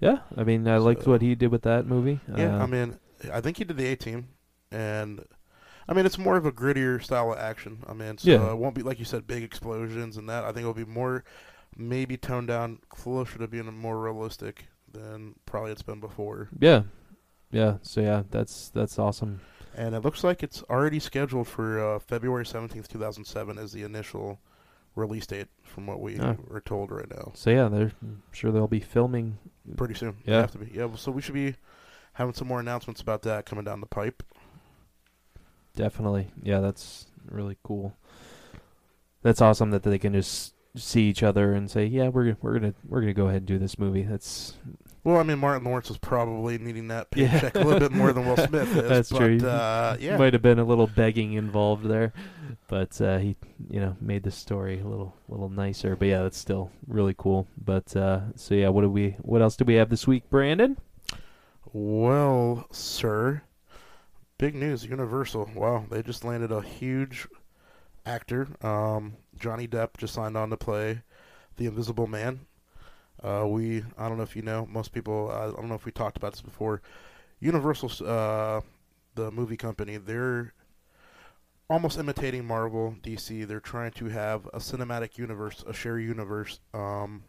[0.00, 2.20] Yeah, I mean, I liked what he did with that movie.
[2.36, 2.98] Yeah, Uh, I mean,
[3.32, 4.28] I think he did the A Team,
[4.72, 5.24] and
[5.88, 7.84] I mean it's more of a grittier style of action.
[7.88, 8.50] I mean, so Yeah.
[8.52, 10.44] it won't be like you said, big explosions and that.
[10.44, 11.24] I think it'll be more,
[11.76, 16.48] maybe toned down, closer to being more realistic than probably it's been before.
[16.58, 16.82] yeah,
[17.50, 17.78] yeah.
[17.82, 19.40] So yeah, that's that's awesome.
[19.74, 23.72] And it looks like it's already scheduled for uh, February seventeenth, two thousand seven, as
[23.72, 24.38] the initial
[24.94, 26.36] release date from what we Oh.
[26.50, 27.32] are told right now.
[27.34, 29.38] So yeah, they're I'm sure they'll be filming.
[29.76, 30.42] Pretty soon, Yeah.
[30.42, 30.70] Have to be.
[30.76, 31.54] Yeah, well, so we should be
[32.14, 34.22] having some more announcements about that coming down the pipe.
[35.74, 36.60] Definitely, yeah.
[36.60, 37.96] That's really cool.
[39.22, 42.74] That's awesome that they can just see each other and say, "Yeah, we're we're gonna
[42.88, 44.56] we're gonna go ahead and do this movie." That's
[45.04, 47.30] Well, I mean, Martin Lawrence was probably needing that Yeah.
[47.30, 48.88] paycheck a little bit more than Will Smith is.
[48.88, 49.38] That's but, true.
[49.48, 52.12] Uh, yeah, might have been a little begging involved there,
[52.68, 53.36] but uh, he,
[53.70, 55.96] you know, made the story a little, little nicer.
[55.96, 57.46] But yeah, that's still really cool.
[57.62, 60.76] But uh, so yeah, what do we, what else do we have this week, Brandon?
[61.72, 63.42] Well, sir,
[64.42, 64.84] big news.
[64.84, 65.52] Universal.
[65.54, 67.28] Wow, they just landed a huge
[68.04, 68.48] actor.
[68.60, 71.02] Um, Johnny Depp just signed on to play
[71.58, 72.40] the Invisible Man.
[73.22, 75.92] Uh, we, I don't know if you know, most people, I don't know if we
[75.92, 76.82] talked about this before.
[77.38, 78.62] Universal, uh,
[79.14, 80.52] the movie company, they're
[81.70, 83.46] almost imitating Marvel, DC.
[83.46, 87.22] They're trying to have a cinematic universe, a shared universe, um,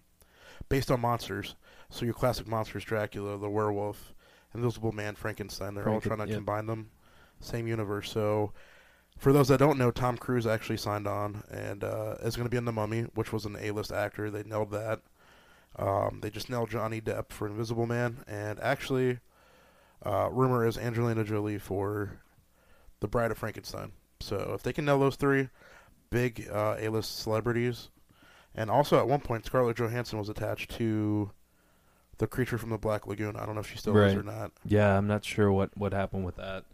[0.68, 1.54] based on monsters.
[1.92, 4.16] So your classic monsters, Dracula, the werewolf,
[4.56, 6.36] Invisible Man, Frankenstein, they're all trying to yeah.
[6.36, 6.90] combine them,
[7.46, 8.12] same universe.
[8.12, 8.52] So
[9.18, 12.52] for those that don't know, Tom Cruise actually signed on and uh, is going to
[12.52, 14.30] be in The Mummy, which was an A-list actor.
[14.30, 15.02] They nailed that.
[15.76, 19.20] Um, they just nailed Johnny Depp for Invisible Man, and actually,
[20.06, 22.20] uh, rumor is Angelina Jolie for
[23.00, 23.94] The Bride of Frankenstein.
[24.20, 25.50] So if they can nail those three
[26.12, 27.90] big uh, A-list celebrities,
[28.54, 31.32] and also at one point Scarlett Johansson was attached to
[32.20, 33.36] the creature from the Black Lagoon.
[33.36, 34.52] I don't know if she still is or not.
[34.64, 36.66] Yeah, I'm not sure what what happened with that.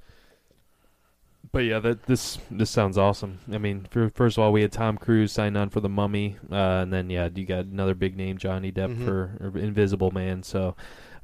[1.51, 3.39] But yeah, that this this sounds awesome.
[3.51, 6.37] I mean, for, first of all, we had Tom Cruise signed on for the Mummy,
[6.51, 9.05] uh, and then yeah, you got another big name, Johnny Depp Mhm.
[9.05, 10.43] for or Invisible Man.
[10.43, 10.75] So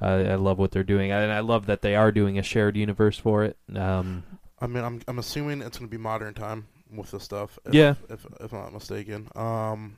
[0.01, 2.75] uh, I love what they're doing, and I love that they are doing a shared
[2.75, 3.57] universe for it.
[3.75, 4.23] Um,
[4.59, 7.59] I mean, I'm I'm assuming it's going to be modern time with the stuff.
[7.65, 7.93] If, Yeah.
[8.09, 9.29] if if I'm not mistaken.
[9.35, 9.97] Um,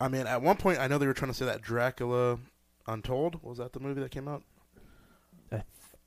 [0.00, 2.38] I mean, at one point I know they were trying to say that Dracula
[2.88, 4.42] Untold was that the movie that came out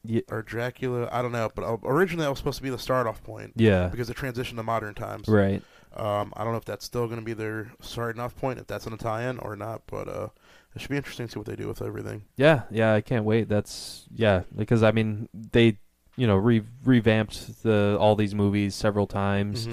[0.08, 1.10] yeah, or Dracula?
[1.12, 3.54] I don't know, but uh, originally that was supposed to be the start off point
[3.56, 5.28] yeah, because the transition to modern times.
[5.28, 5.62] right.
[5.96, 8.68] Um, I don't know if that's still going to be their starting off point, if
[8.68, 10.28] that's an in or not, but uh,
[10.76, 12.24] it should be interesting to see what they do with everything.
[12.36, 13.50] Yeah, yeah, I can't wait.
[13.50, 15.78] That's yeah, because I mean they,
[16.16, 19.68] you know, re- revamped the all these movies several times.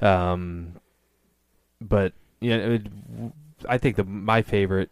[0.00, 0.06] Mhm.
[0.06, 0.72] Um,
[1.80, 2.86] but yeah, it,
[3.68, 4.90] I think the my favorite,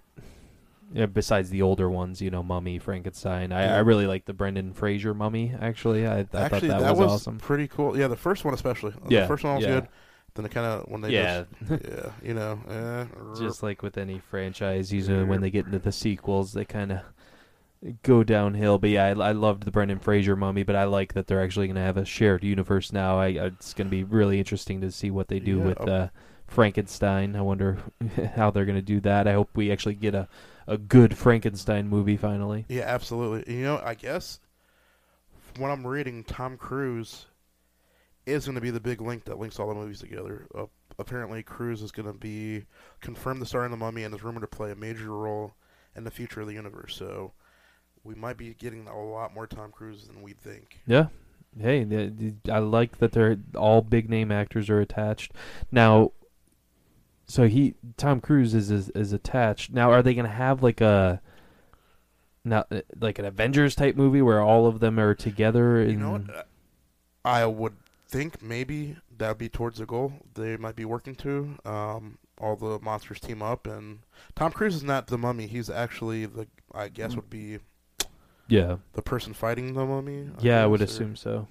[0.92, 3.53] yeah, besides the older ones, you know, Mummy, Frankenstein.
[3.53, 3.76] I, Yeah.
[3.76, 5.55] I really like the Brendan Fraser Mummy.
[5.61, 7.38] Actually, I, I Actually, thought that, that, was, was, awesome.
[7.38, 7.96] pretty cool.
[7.96, 8.94] Yeah, the first one especially.
[9.09, 9.81] Yeah, the first one was yeah.
[9.81, 9.88] good.
[10.35, 13.05] Then it kind of when they Yeah, just, yeah, you know, eh,
[13.38, 17.00] just like with any franchise, usually when they get into the sequels, they kind of
[18.03, 18.79] go downhill.
[18.79, 21.66] But yeah, I, I loved the Brendan Fraser Mummy, but I like that they're actually
[21.66, 23.18] going to have a shared universe now.
[23.18, 26.09] I, it's going to be really interesting to see what they do with uh,
[26.46, 27.35] Frankenstein.
[27.35, 27.79] I wonder
[28.37, 29.26] how they're going to do that.
[29.26, 30.29] I hope we actually get a
[30.70, 32.64] a good Frankenstein movie finally.
[32.68, 33.56] Yeah, absolutely.
[33.56, 34.38] You know, I guess
[35.40, 37.26] from what I'm reading, Tom Cruise
[38.24, 40.46] is going to be the big link that links all the movies together.
[40.54, 42.66] Uh, apparently, Cruise is going to be
[43.00, 45.54] confirmed the star in The Mummy and is rumored to play a major role
[45.96, 46.94] in the future of the universe.
[46.94, 47.33] So
[48.04, 50.78] we might be getting a lot more Tom Cruise than we think.
[50.87, 51.09] Yeah.
[51.61, 51.85] Hey,
[52.48, 55.33] I like that they're all big name actors are attached.
[55.72, 56.12] Now,
[57.30, 59.72] so he Tom Cruise is is, is attached.
[59.72, 61.20] Now, are they going to have like a
[62.44, 65.82] now uh, like an Avengers type movie where all of them are together?
[65.82, 66.36] You know what?
[66.36, 66.42] Uh,
[67.24, 67.76] I would
[68.08, 71.56] think maybe that would be towards the goal they might be working to.
[71.64, 74.00] Um, all the monsters team up, and
[74.34, 75.46] Tom Cruise is not the mummy.
[75.46, 77.16] He's actually the, I guess, mm.
[77.16, 77.58] would be
[78.48, 80.30] Yeah, the person fighting the mummy.
[80.40, 81.46] yeah, I would or- assume so.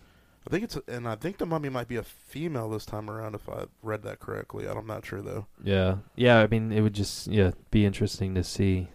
[0.50, 3.36] I think it's, and I think the mummy might be a female this time around.
[3.36, 5.46] If I read that correctly, I'm not sure though.
[5.64, 6.40] Yeah, yeah.
[6.40, 8.90] I mean, it would just yeah be interesting to see,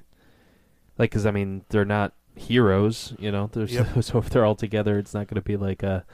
[0.99, 3.49] like, because I mean they're not heroes, you know.
[3.53, 3.87] They're Yep.
[3.95, 6.05] so, so if they're all together, it's not going to be like a,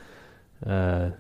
[0.66, 1.11] uh,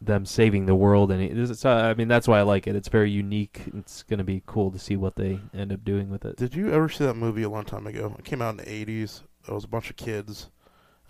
[0.00, 1.12] them saving the world.
[1.12, 2.74] And it, so, I mean that's why I like it.
[2.74, 3.62] It's very unique.
[3.76, 6.36] It's going to be cool to see what they end up doing with it.
[6.36, 8.16] Did you ever see that movie a long time ago?
[8.18, 9.22] It came out in the 80s.
[9.46, 10.48] It was a bunch of kids,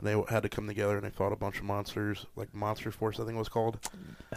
[0.00, 2.90] and they had to come together and they fought a bunch of monsters, like Monster
[2.90, 3.78] Force, I think it was called.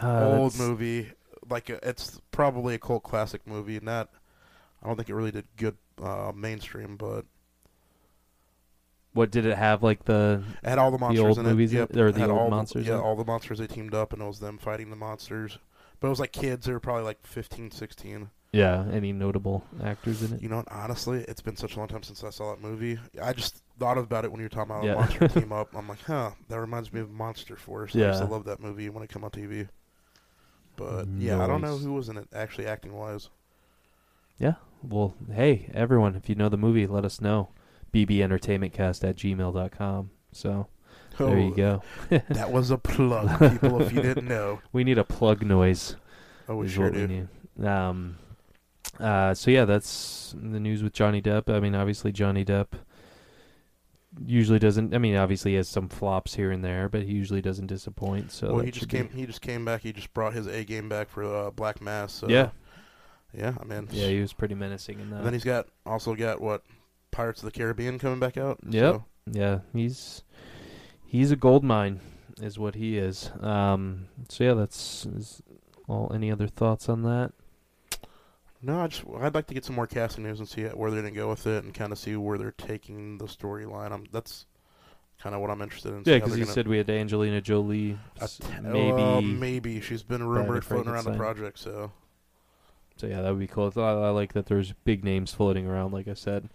[0.00, 1.10] Uh, old movie.
[1.48, 3.80] Like uh, it's probably a cult classic movie.
[3.80, 4.10] Not,
[4.82, 7.24] I don't think it really did good uh, mainstream, but
[9.14, 10.42] What did it have like the?
[10.62, 11.76] it had all the monsters old in movies it.
[11.76, 14.26] Yep, or the old all monsters yeah, all the monsters they teamed up, and it
[14.26, 15.58] was them fighting the monsters.
[16.04, 16.66] But it was like kids.
[16.66, 18.28] They were probably like 15, 16.
[18.52, 20.42] Yeah, any notable actors in it?
[20.42, 22.98] You know, what, honestly, it's been such a long time since I saw that movie.
[23.22, 24.92] I just thought about it when you were talking about Yeah.
[24.92, 25.74] a monster team up.
[25.74, 27.94] I'm like, huh, that reminds me of Monster Force.
[27.94, 28.04] Yeah.
[28.04, 29.66] I used to love that movie when it came on TV.
[30.76, 33.30] But yeah, I don't know who was in it actually acting wise.
[34.38, 34.56] Yeah.
[34.82, 37.48] Well, hey, everyone, if you know the movie, let us know.
[37.94, 40.10] bbentertainmentcast at gmail.com.
[40.32, 40.66] So
[41.18, 41.54] there you Oh,
[42.10, 42.22] go.
[42.30, 43.28] That was a plug,
[43.60, 43.82] people.
[43.82, 45.96] if you didn't know, We need a plug noise.
[46.48, 47.28] oh, we sure do.
[47.58, 47.66] we.
[47.66, 48.16] Um,
[49.00, 51.48] uh, so yeah, that's the news with Johnny Depp.
[51.52, 52.68] I mean, obviously Johnny Depp
[54.26, 54.94] usually doesn't.
[54.94, 58.30] I mean, obviously he has some flops here and there, but he usually doesn't disappoint.
[58.32, 59.08] So well, he just should be- came.
[59.10, 59.82] He just came back.
[59.82, 62.12] He just brought his A game back for uh, Black Mass.
[62.12, 62.50] So, yeah,
[63.36, 63.54] yeah.
[63.60, 65.16] I mean, yeah, he was pretty menacing in that.
[65.18, 66.62] And then he's got also got what
[67.10, 68.58] Pirates of the Caribbean coming back out.
[68.68, 70.22] Yeah, So, Yeah, he's
[71.14, 72.00] he's a gold mine,
[72.42, 73.30] is what he is.
[73.40, 75.42] Um, so yeah, that's is
[75.88, 76.10] all.
[76.12, 77.32] Any other thoughts on that?
[78.60, 81.02] no, I just I'd like to get some more casting news and see where they're
[81.02, 84.06] gonna go with it, and kind of see where they're taking the storyline.
[84.10, 84.46] That's
[85.22, 86.02] kind of what I'm interested in.
[86.04, 87.96] Yeah, because you said we had Angelina Jolie.
[88.26, 89.02] t- maybe.
[89.02, 91.60] uh, maybe she's been rumored floating around the project.
[91.60, 91.92] So
[92.96, 93.72] So yeah, that would be cool.
[93.76, 96.48] I, I like that there's big names floating around, like I said.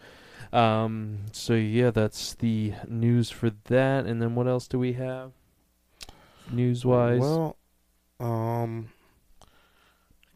[0.54, 4.06] Um, so yeah, that's the news for that.
[4.06, 5.32] And then what else do we have?
[6.52, 7.58] News wise, Well,
[8.20, 8.90] um,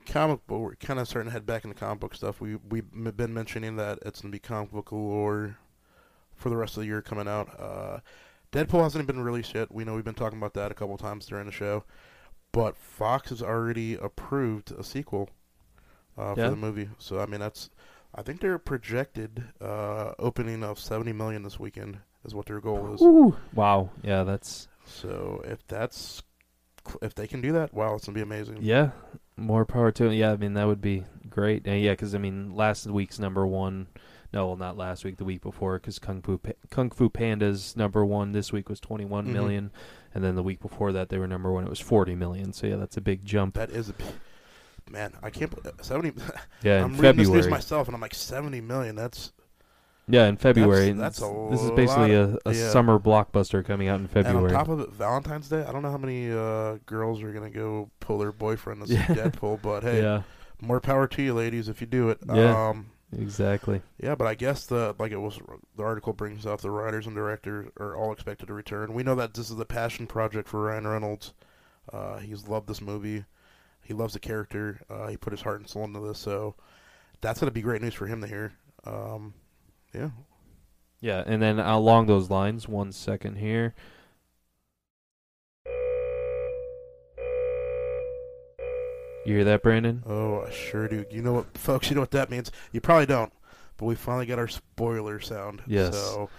[0.06, 0.62] comic book.
[0.62, 2.40] We're kind of starting to head back into comic book stuff.
[2.42, 2.86] We we've
[3.18, 5.58] been mentioning that it's gonna be comic book lore
[6.36, 7.60] for the rest of the year coming out.
[7.60, 8.00] Uh,
[8.52, 9.72] Deadpool hasn't been released yet.
[9.72, 11.84] We know we've been talking about that a couple times during the show,
[12.52, 15.30] but Fox has already approved a sequel
[16.18, 16.46] uh, Yeah.
[16.46, 16.90] for the movie.
[17.00, 17.70] So I mean, that's
[18.16, 22.94] I think they're projected uh, opening of seventy million this weekend is what their goal
[22.94, 23.02] is.
[23.02, 23.36] Ooh.
[23.54, 23.90] Wow.
[24.04, 26.22] Yeah, that's So if that's
[27.02, 28.58] if they can do that, wow, it's gonna be amazing.
[28.62, 28.92] yeah.
[29.36, 30.14] More power to it.
[30.16, 31.68] Yeah, I mean that would be great.
[31.68, 33.88] Uh, yeah, because I mean last week's number one.
[34.32, 35.18] No, well, not last week.
[35.18, 38.80] The week before, because Kung Fu pa- Kung Fu Panda's number one this week was
[38.80, 39.26] twenty Mhm.
[39.28, 39.72] million,
[40.14, 41.64] and then the week before that they were number one.
[41.64, 42.52] It was forty million.
[42.54, 43.54] So yeah, that's a big jump.
[43.56, 44.08] That is a big,
[44.94, 45.14] man.
[45.22, 46.14] I can't believe seventy.
[46.64, 48.96] Yeah, I'm in reading this news myself, and I'm like seventy million.
[48.96, 49.34] That's
[50.08, 50.90] Yeah, in February.
[50.90, 52.70] and that's a this is basically a, a yeah.
[52.70, 54.46] summer blockbuster coming out in February.
[54.48, 55.64] And on top of it, Valentine's Day.
[55.64, 58.94] I don't know how many uh, girls are gonna go pull their boyfriend to see
[58.96, 59.08] Yeah.
[59.08, 60.24] Deadpool, but hey, Yeah,
[60.62, 62.20] more power to you, ladies, if you do it.
[62.34, 62.70] Yeah.
[62.70, 63.82] Um, exactly.
[64.02, 65.40] yeah, but I guess the like it was
[65.76, 68.94] the article brings up the writers and directors are all expected to return.
[68.94, 71.34] We know that this is a passion project for Ryan Reynolds.
[71.92, 73.26] Uh, he's loved this movie.
[73.84, 74.82] He loves the character.
[74.90, 76.56] Uh, he put his heart and soul into this, so
[77.22, 78.54] that's gonna be great news for him to hear.
[78.86, 79.34] Um,
[79.94, 80.10] yeah,
[81.00, 83.76] Yeah, and then along those lines, one second here.
[89.26, 90.04] You hear that, Brandon?
[90.06, 91.06] Oh, I sure do.
[91.10, 91.90] You know what, folks?
[91.90, 92.52] You know what that means?
[92.74, 93.32] You probably don't,
[93.78, 95.62] but we finally got our spoiler sound.
[95.66, 95.96] Yes.
[95.96, 96.30] So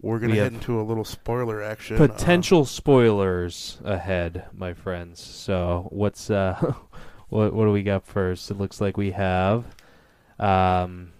[0.00, 1.96] we're gonna We head into a little spoiler action.
[1.96, 5.20] Uh, Potential spoilers ahead, my friends.
[5.20, 6.74] So what's uh,
[7.28, 8.50] what what do we got first?
[8.50, 9.64] It looks like we have,
[10.38, 11.12] um,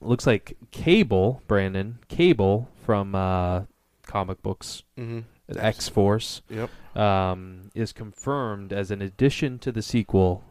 [0.00, 3.62] looks like Cable, Brandon Cable from uh,
[4.06, 5.20] comic books, hmm
[5.56, 6.40] X Force.
[6.48, 6.70] Yep.
[6.96, 10.42] um, is confirmed as an addition to the sequel.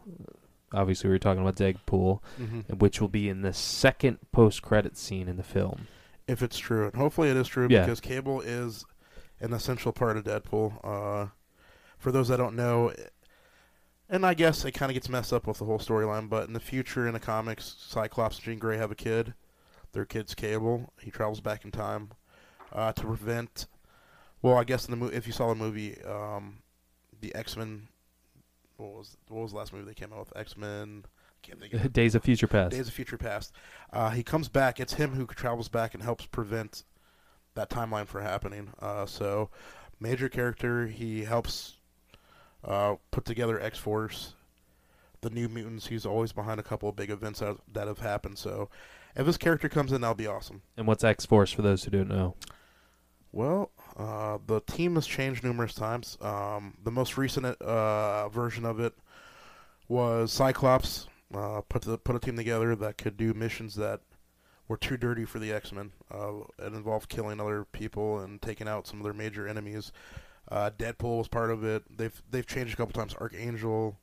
[0.71, 5.27] Obviously, we were talking about Deadpool, hmm which will be in the second post-credit scene
[5.27, 5.87] in the film.
[6.27, 7.81] If it's true, and hopefully it is true, Yeah.
[7.81, 8.85] because Cable is
[9.39, 10.73] an essential part of Deadpool.
[10.83, 11.27] Uh,
[11.97, 12.91] for those that don't know,
[14.09, 16.53] and I guess it kind of gets messed up with the whole storyline, but in
[16.53, 19.33] the future in the comics, Cyclops and Jean Grey have a kid.
[19.93, 20.91] Their kid's Cable.
[20.99, 22.09] He travels back in time
[22.71, 23.67] uh, to prevent.
[24.41, 26.59] Well, I guess in the mo- if you saw the movie, um,
[27.21, 27.87] the X Men.
[28.77, 30.35] What was what was the last movie they came out with?
[30.35, 31.05] X Men.
[31.43, 31.93] Can't think of it.
[31.93, 32.71] Days of Future Past.
[32.71, 33.53] Days of Future Past.
[33.91, 34.79] Uh, he comes back.
[34.79, 36.83] It's him who travels back and helps prevent
[37.53, 38.69] that timeline from happening.
[38.79, 39.49] Uh, so,
[39.99, 40.87] major character.
[40.87, 41.77] He helps
[42.63, 44.33] uh, put together X Force,
[45.21, 45.87] the New Mutants.
[45.87, 48.37] He's always behind a couple of big events that, that have happened.
[48.37, 48.69] So,
[49.15, 50.61] if this character comes in, that'll be awesome.
[50.77, 52.35] and what's X Force for those who don't know?
[53.31, 56.17] Well, uh, the team has changed numerous times.
[56.21, 58.93] Um, the most recent uh, version of it
[59.87, 64.01] was Cyclops uh, put the, put a team together that could do missions that
[64.67, 65.91] were too dirty for the X Men.
[66.11, 69.91] Uh, it involved killing other people and taking out some of their major enemies.
[70.49, 71.83] Uh, Deadpool was part of it.
[71.97, 73.15] They've they've changed a couple times.
[73.15, 73.97] Archangel,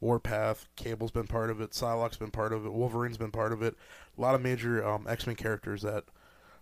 [0.00, 1.72] Warpath, Cable's been part of it.
[1.72, 2.72] Psylocke's been part of it.
[2.72, 3.74] Wolverine's been part of it.
[4.16, 6.04] A lot of major um, X Men characters that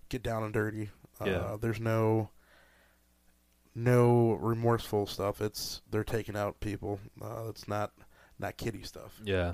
[0.08, 0.90] get down and dirty.
[1.20, 1.56] Uh, Yeah.
[1.60, 2.30] There's no
[3.74, 5.40] no remorseful stuff.
[5.40, 7.00] It's they're taking out people.
[7.20, 7.92] Uh, it's not
[8.38, 9.20] not kiddie stuff.
[9.24, 9.52] Yeah,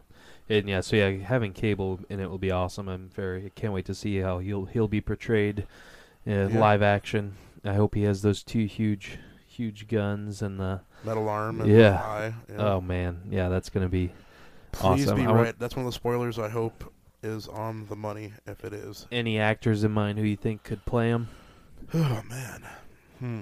[0.49, 2.89] and yeah, so yeah, having Cable in it will be awesome.
[2.89, 5.67] I'm very I can't wait to see how he'll he'll be portrayed
[6.27, 6.59] uh, Yeah.
[6.59, 7.37] live action.
[7.65, 9.19] I hope he has those two huge
[9.59, 12.01] huge guns and the Metal arm and Yeah.
[12.01, 12.35] eye.
[12.49, 12.57] yeah.
[12.59, 14.13] oh man, yeah, that's gonna be
[14.71, 15.17] Please awesome.
[15.17, 15.59] be I right.
[15.59, 16.39] That's one of the spoilers.
[16.39, 16.93] I hope
[17.25, 18.33] is on the money.
[18.47, 21.29] If it is, any actors in mind who you think could play him.
[21.95, 22.63] oh man.
[23.19, 23.41] Hmm.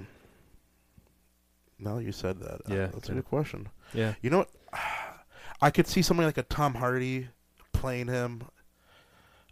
[1.79, 3.69] Now that you said that, uh, Yeah, that's a good question.
[3.93, 4.49] Yeah, You know what?
[5.61, 7.27] I could see somebody like a Tom Hardy
[7.73, 8.41] playing him.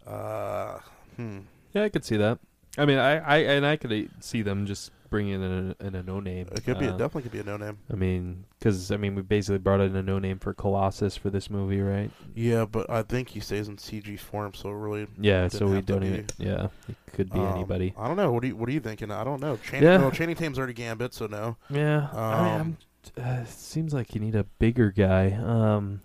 [0.04, 0.78] Uh,
[1.14, 1.38] hmm.
[1.72, 2.40] yeah, I could see that.
[2.76, 5.94] I mean, I, I and I could uh, see them just bringing in a, in
[5.94, 6.48] a no name.
[6.52, 6.86] It could be.
[6.86, 7.78] Uh, It definitely could be a no name.
[7.90, 11.30] I mean, because I mean, we basically brought in a no name for Colossus for
[11.30, 12.10] this movie, right?
[12.34, 15.06] Yeah, but I think he stays in CG form, so really.
[15.18, 16.26] Yeah, so we don't even.
[16.38, 17.94] Yeah, it could be um, anybody.
[17.98, 18.30] I don't know.
[18.32, 19.10] What do you What are you thinking?
[19.10, 19.56] I don't know.
[19.56, 19.98] Channing, Yeah.
[19.98, 21.56] Well, Channing Tatum's already Gambit, so no.
[21.70, 22.76] Yeah, I Um,
[23.16, 25.30] I'm, uh, seems like you need a bigger guy.
[25.32, 26.02] Um,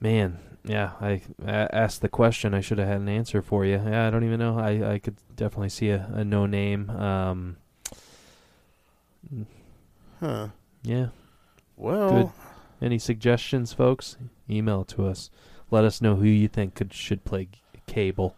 [0.00, 2.54] man, yeah, I, I asked the question.
[2.54, 3.80] I should have had an answer for you.
[3.84, 4.58] Yeah, I don't even know.
[4.58, 6.90] I, I could definitely see a, a no name.
[6.90, 7.56] Um,
[10.20, 10.48] Huh.
[10.82, 11.08] yeah.
[11.76, 12.86] Well, Good.
[12.86, 14.16] Any suggestions, folks?
[14.48, 15.30] Email to us.
[15.70, 17.48] Let us know who you think could should play
[17.86, 18.36] Cable.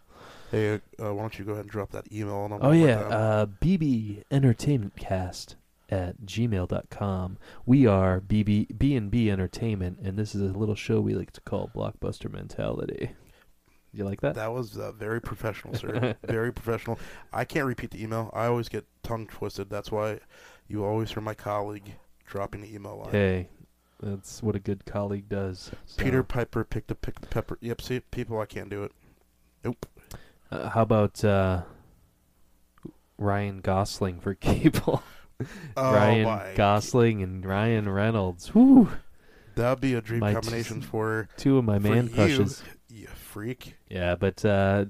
[0.51, 2.45] hey, uh, why don't you go ahead and drop that email?
[2.45, 5.55] And I'll Oh yeah, uh, BB Entertainment Cast
[5.89, 7.37] at gmail.com.
[7.65, 11.31] We are BB B and B Entertainment, and this is a little show we like
[11.31, 13.11] to call Blockbuster Mentality.
[13.93, 14.35] You like that?
[14.35, 16.15] That was uh, very professional, sir.
[16.25, 16.97] very professional.
[17.33, 18.31] I can't repeat the email.
[18.33, 19.69] I always get tongue twisted.
[19.69, 20.19] That's why
[20.71, 21.93] you always hear my colleague
[22.25, 23.11] dropping the email line.
[23.11, 23.49] Hey,
[24.01, 25.71] that's what a good colleague does.
[25.85, 27.57] So, Peter Piper picked a pick pepper.
[27.61, 28.91] Yep, see, people, I can't do it.
[29.63, 29.85] Nope.
[30.49, 31.63] Uh, how about uh,
[33.17, 35.03] Ryan Gosling for Cable?
[35.75, 36.53] Oh Ryan my.
[36.55, 38.53] Gosling and Ryan Reynolds.
[38.53, 38.89] Whoo!
[39.55, 42.63] That'd be a dream My combination t- for Two of my man crushes.
[42.89, 43.75] You freak.
[43.89, 44.85] Yeah, but uh,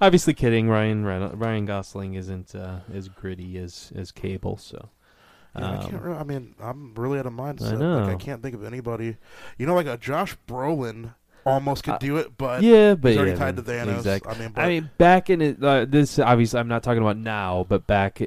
[0.00, 0.68] obviously kidding.
[0.68, 4.90] Ryan Reynolds, Ryan Gosling isn't uh, as gritty as as Cable, so.
[5.56, 6.02] Yeah, I um, can't.
[6.02, 7.78] Really, I mean, I'm really out of mindset.
[7.78, 7.98] know.
[7.98, 9.16] Like, I can't think of anybody.
[9.58, 11.14] You know, like a Josh Brolin
[11.46, 13.98] almost could Uh, do it, but yeah, but he's already yeah, tied to Thanos.
[13.98, 14.34] Exactly.
[14.34, 17.66] I mean, I mean, back in it, uh, this obviously I'm not talking about now,
[17.68, 18.20] but back,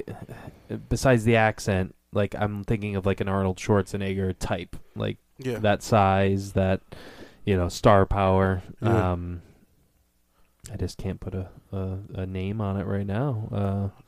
[0.88, 5.82] besides the accent, like I'm thinking of like an Arnold Schwarzenegger type, like yeah, that
[5.82, 6.80] size, that
[7.44, 8.62] you know, star power.
[8.80, 9.12] Yeah.
[9.12, 9.42] Um,
[10.72, 13.48] I just can't put a, a a name on it right now.
[13.52, 14.02] Uh,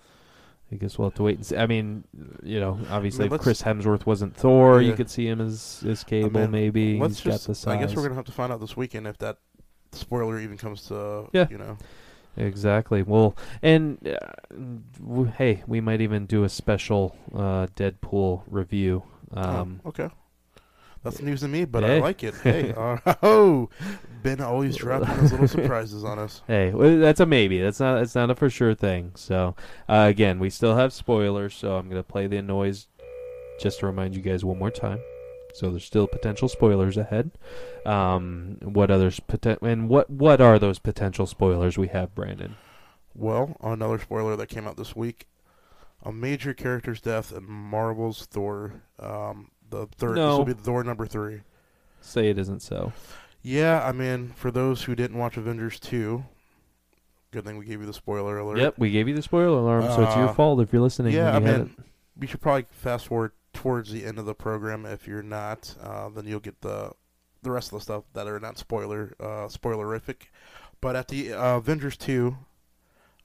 [0.72, 1.56] I guess we'll have to wait and see.
[1.56, 2.04] I mean,
[2.42, 6.04] you know, obviously, if let's- Chris Hemsworth wasn't Thor, you could see him as as
[6.04, 6.40] Cable.
[6.40, 7.24] mean, maybe he's just.
[7.46, 7.76] got the size.
[7.76, 9.38] I guess we're gonna have to find out this weekend if that
[9.92, 11.28] spoiler even comes to.
[11.32, 11.48] Yeah.
[11.50, 11.76] You know.
[12.36, 13.02] Exactly.
[13.02, 14.16] Well, and uh,
[15.04, 19.02] w- hey, we might even do a special uh, Deadpool review.
[19.32, 20.08] Um, oh, okay.
[21.02, 22.34] That's news to me, but I like it.
[22.42, 23.70] Hey, uh, oh,
[24.22, 26.42] Ben always dropping those little surprises on us.
[26.46, 27.60] Hey, well, that's a maybe.
[27.60, 28.02] That's not.
[28.02, 29.12] It's not a for sure thing.
[29.14, 29.54] So,
[29.88, 31.54] uh, again, we still have spoilers.
[31.54, 32.86] So I'm gonna play the noise
[33.58, 35.00] just to remind you guys one more time.
[35.54, 37.32] So there's still potential spoilers ahead.
[37.86, 42.56] Um, what others poten- and what what are those potential spoilers we have, Brandon?
[43.14, 45.26] Well, another spoiler that came out this week:
[46.02, 48.82] a major character's death in Marvel's Thor.
[48.98, 50.10] Um, the third.
[50.10, 50.38] This No.
[50.38, 51.40] will be Thor number three.
[52.00, 52.92] Say it isn't so.
[53.42, 56.24] Yeah, I mean, for those who didn't watch Avengers 2,
[57.30, 58.58] good thing we gave you the spoiler alert.
[58.58, 61.14] Yep, we gave you the spoiler alarm, so it's your Uh, fault if you're listening.
[61.14, 61.84] Yeah, I and you mean, haven't.
[62.18, 64.84] we should probably fast forward towards the end of the program.
[64.86, 66.92] If you're not, uh, then you'll get the
[67.42, 70.24] the rest of the stuff that are not spoiler uh, spoilerific.
[70.82, 72.36] But at the uh, Avengers 2,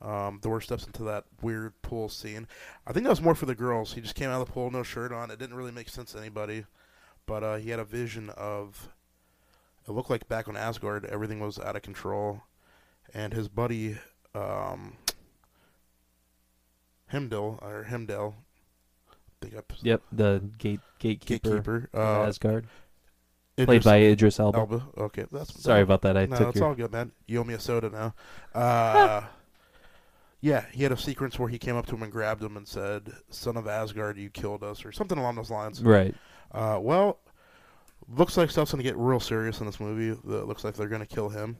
[0.05, 2.47] um, Thor steps into that weird pool scene.
[2.85, 3.93] I think that was more for the girls.
[3.93, 5.31] He just came out of the pool, no shirt on.
[5.31, 6.65] It didn't really make sense to anybody.
[7.25, 8.89] But uh, he had a vision of.
[9.87, 12.41] It looked like back on Asgard, everything was out of control,
[13.13, 13.97] and his buddy,
[14.33, 14.93] um,
[17.13, 18.35] or Heimdall,
[19.11, 19.13] I
[19.45, 21.89] think I Yep, the gate gatekeeper, gatekeeper.
[21.93, 22.65] of Uh, Asgard,
[23.59, 24.57] Idris played by Idris Elba.
[24.57, 24.87] Elba.
[24.97, 26.17] Okay, that's Sorry about that.
[26.17, 26.65] I no, took it's your.
[26.65, 27.11] all good, man.
[27.27, 28.13] You owe me a soda now.
[28.59, 29.21] Uh,
[30.45, 32.67] yeah, he had a sequence where he came up to him and grabbed him and
[32.67, 35.81] said, "Son of Asgard, you killed us," or something along those lines.
[35.83, 36.13] Right.
[36.51, 37.19] Uh, well,
[38.07, 40.09] looks like stuff's gonna get real serious in this movie.
[40.09, 41.57] It looks like they're gonna kill him.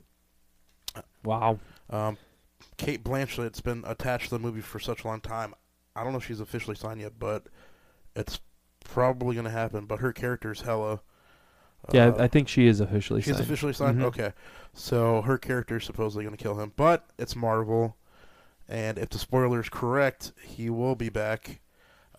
[1.24, 1.60] Wow.
[1.90, 2.18] Um,
[2.78, 5.54] Cate Blanchett's been attached to the movie for such a long time.
[5.96, 7.48] I don't know if she's officially signed yet, but
[8.16, 8.40] it's
[8.84, 9.86] probably gonna happen.
[9.86, 11.02] But her character's Hela.
[11.92, 13.46] Yeah, Uh, I think she is officially She's signed.
[13.46, 14.00] officially signed.
[14.00, 14.06] Mhm.
[14.06, 14.34] Okay,
[14.74, 17.96] so her character is supposedly going to kill him, but it's Marvel,
[18.68, 21.62] and if the spoiler is correct, he will be back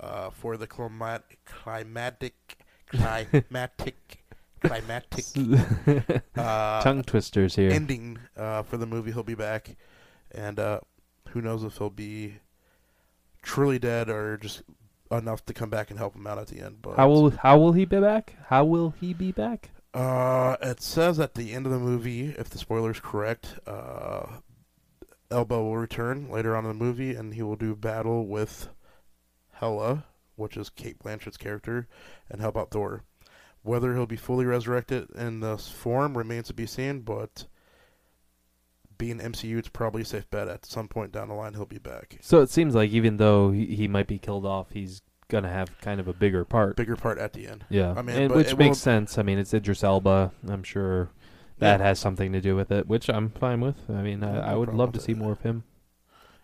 [0.01, 4.25] uh, for the climat- climatic, climatic,
[4.61, 5.25] climatic
[6.37, 7.71] uh, Tongue twisters here.
[7.71, 9.13] ending uh, for the movie.
[9.13, 9.77] He'll be back,
[10.33, 10.81] and uh,
[11.31, 12.37] who knows if he'll be
[13.43, 14.63] truly dead or just
[15.11, 16.79] enough to come back and help him out at the end.
[16.83, 18.35] But how will how will he be back?
[18.49, 19.71] How will he be back?
[19.95, 24.27] Uh, it says at the end of the movie, if the spoiler is correct, uh,
[25.31, 28.69] Elba will return later on in the movie, and he will do battle with
[29.55, 30.05] Hela,
[30.37, 31.89] which is Cate Blanchett's character,
[32.31, 33.03] and help out Thor.
[33.63, 37.47] Whether he'll be fully resurrected in this form remains to be seen, but
[38.97, 40.49] being MCU, it's probably a safe bet.
[40.49, 42.19] At some point down the line, he'll be back.
[42.21, 45.77] So it seems like even though he, he might be killed off, he's gonna have
[45.81, 46.77] kind of a bigger part.
[46.77, 47.65] Bigger part at the end.
[47.69, 49.19] Yeah, I mean, and, but which makes sense.
[49.19, 50.33] I mean, it's Idris Elba.
[50.49, 51.11] I'm sure
[51.59, 51.87] that Yeah.
[51.87, 53.89] has something to do with it, which I'm fine with.
[53.91, 55.65] I mean, I, no I would love to see more of him.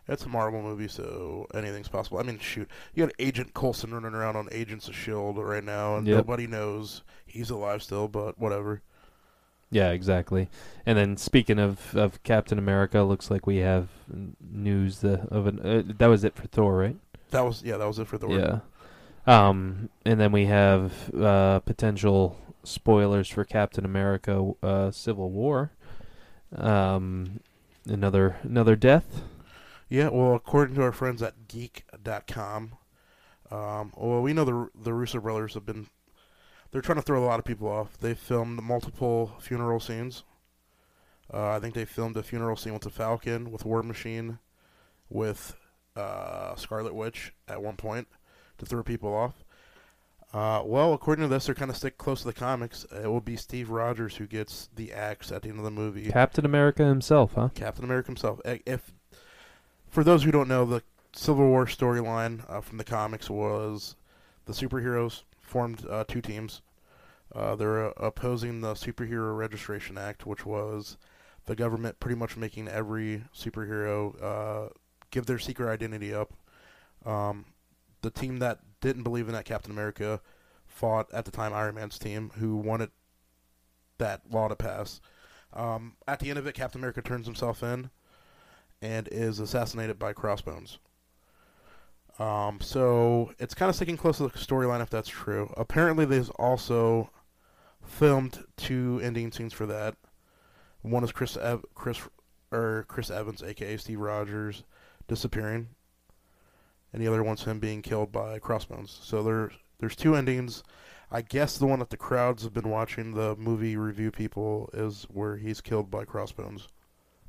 [0.08, 2.18] It's a Marvel movie, so anything's possible.
[2.18, 5.96] I mean, shoot, you got Agent Coulson running around on Agents of Shield right now,
[5.96, 6.16] and Yep.
[6.16, 8.08] nobody knows he's alive still.
[8.08, 8.82] But whatever.
[9.70, 10.50] Yeah, exactly.
[10.84, 13.88] And then speaking of, of Captain America, looks like we have
[14.40, 16.96] news the, of an uh, that was it for Thor, right?
[17.30, 18.32] That was yeah, that was it for Thor.
[18.32, 18.58] Yeah.
[19.26, 25.72] Um, and then we have uh, potential spoilers for Captain America: uh, Civil War.
[26.54, 27.40] Um,
[27.86, 29.22] another another death.
[29.88, 32.74] Yeah, well, according to our friends at Geek.com,
[33.50, 35.88] um, well, we know the the Russo brothers have been
[36.72, 37.98] they're trying to throw a lot of people off.
[37.98, 40.24] They filmed multiple funeral scenes
[41.32, 44.38] Uh, I think they filmed a funeral scene with the Falcon, with War Machine,
[45.08, 45.56] with
[45.96, 48.08] uh, Scarlet Witch at one point
[48.58, 49.41] to throw people off.
[50.32, 52.86] Uh, well, according to this, they're kind of stick close to the comics.
[52.90, 56.10] It will be Steve Rogers who gets the axe at the end of the movie.
[56.10, 57.50] Captain America himself, huh?
[57.54, 58.40] Captain America himself.
[58.44, 58.92] If
[59.90, 60.82] for those who don't know, the
[61.14, 63.96] Civil War storyline uh, from the comics was
[64.46, 66.62] the superheroes formed uh, two teams.
[67.34, 70.96] Uh, they're uh, opposing the Superhero Registration Act, which was
[71.44, 74.68] the government pretty much making every superhero uh,
[75.10, 76.32] give their secret identity up.
[77.04, 77.46] Um,
[78.00, 80.20] the team that didn't believe in that Captain America
[80.66, 82.90] fought at the time Iron Man's team, who wanted
[83.98, 85.00] that law to pass.
[85.54, 87.90] Um, at the end of it, Captain America turns himself in
[88.82, 90.78] and is assassinated by Crossbones.
[92.18, 95.52] Um, so it's kind of sticking close to the storyline if that's true.
[95.56, 97.10] Apparently, they've also
[97.82, 99.96] filmed two ending scenes for that.
[100.82, 102.00] One is Chris Ev- Chris
[102.50, 104.64] or Chris Evans, aka Steve Rogers,
[105.08, 105.68] disappearing,
[106.92, 108.98] and the other one's him being killed by Crossbones.
[109.02, 110.62] So there's there's two endings.
[111.10, 115.06] I guess the one that the crowds have been watching, the movie review people, is
[115.12, 116.68] where he's killed by Crossbones.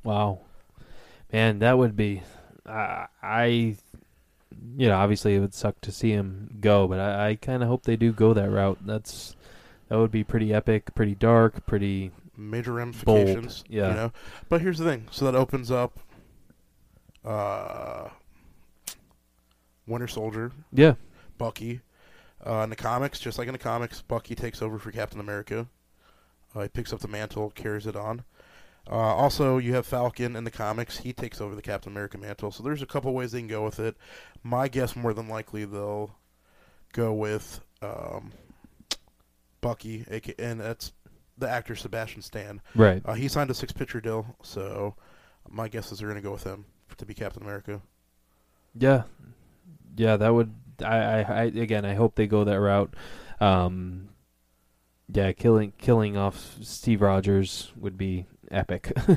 [0.02, 0.40] Wow,
[1.32, 2.22] man, that would be.
[2.66, 3.76] Uh, I,
[4.76, 7.68] you know, obviously it would suck to see him go, but I, I kind of
[7.68, 8.78] hope they do go that route.
[8.86, 9.36] That's
[9.88, 13.62] that would be pretty epic, pretty dark, pretty major ramifications.
[13.62, 13.88] Bold, yeah.
[13.88, 14.12] You know?
[14.48, 15.08] But here's the thing.
[15.10, 15.98] So that opens up
[17.24, 18.08] uh
[19.86, 20.52] Winter Soldier.
[20.72, 20.94] Yeah.
[21.38, 21.80] Bucky.
[22.46, 25.66] Uh, in the comics, just like in the comics, Bucky takes over for Captain America.
[26.54, 28.24] Uh, he picks up the mantle, carries it on.
[28.90, 30.98] Uh, also, you have Falcon in the comics.
[30.98, 32.50] He takes over the Captain America mantle.
[32.50, 33.96] So there's a couple ways they can go with it.
[34.42, 36.14] My guess, more than likely, they'll
[36.92, 38.32] go with um,
[39.62, 40.04] Bucky,
[40.38, 40.92] and that's
[41.38, 42.60] the actor Sebastian Stan.
[42.74, 43.00] Right.
[43.04, 44.94] Uh, he signed a six-picture deal, so
[45.48, 46.66] my guess is they're going to go with him
[46.96, 47.80] to be Captain America.
[48.78, 49.04] Yeah,
[49.96, 50.52] yeah, that would.
[50.84, 52.94] I, I, I again, I hope they go that route.
[53.40, 54.08] Um,
[55.12, 58.92] yeah, killing killing off Steve Rogers would be epic.
[59.08, 59.16] uh,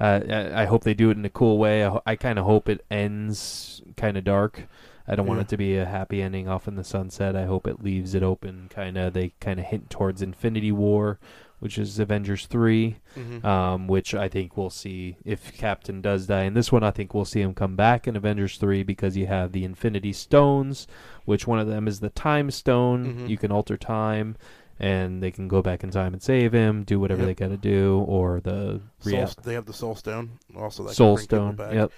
[0.00, 1.84] I, I, hope they do it in a cool way.
[1.84, 4.66] I, I kind of hope it ends kind of dark.
[5.06, 5.30] I don't yeah.
[5.30, 7.34] want it to be a happy ending off in the sunset.
[7.34, 8.68] I hope it leaves it open.
[8.68, 11.18] Kind of they kind of hint towards Infinity War,
[11.60, 13.46] which is Avengers 3, mm-hmm.
[13.46, 16.44] um, which I think we'll see if Captain does die.
[16.44, 19.26] In this one, I think we'll see him come back in Avengers 3 because you
[19.26, 20.86] have the Infinity Stones,
[21.24, 23.06] which one of them is the Time Stone.
[23.06, 23.26] Mm-hmm.
[23.26, 24.36] You can alter time,
[24.78, 27.28] and they can go back in time and save him, do whatever yep.
[27.28, 28.80] they got to do, or the.
[29.00, 30.84] Soul, they have the Soul Stone also.
[30.84, 31.90] That Soul Stone, yep.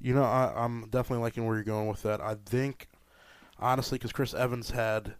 [0.00, 2.20] You know, I, I'm definitely liking where you're going with that.
[2.20, 2.88] I think,
[3.60, 5.14] honestly, because Chris Evans had.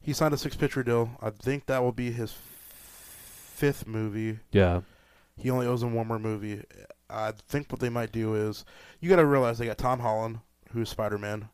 [0.00, 1.10] He signed a six picture deal.
[1.20, 2.32] I think that will be his
[3.58, 4.38] fifth movie.
[4.52, 4.82] Yeah.
[5.36, 6.62] He only owes him one more movie.
[7.10, 8.64] I think what they might do is
[9.00, 10.38] you got to realize they got Tom Holland,
[10.72, 11.48] who's Spider Man.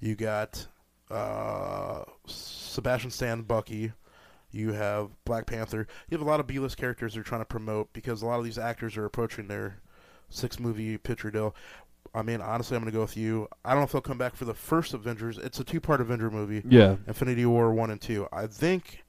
[0.00, 0.66] You got
[1.10, 3.92] uh, Sebastian Stan, Bucky.
[4.50, 5.86] You have Black Panther.
[6.08, 8.44] You have a lot of B-list characters they're trying to promote because a lot of
[8.44, 9.80] these actors are approaching their
[10.28, 11.54] six movie picture deal.
[12.14, 13.48] I mean, honestly, I'm going to go with you.
[13.64, 15.38] I don't know if they'll come back for the first Avengers.
[15.38, 16.62] It's a two part Avenger movie.
[16.66, 16.96] Yeah.
[17.06, 18.28] Infinity War 1 and 2.
[18.32, 19.04] I think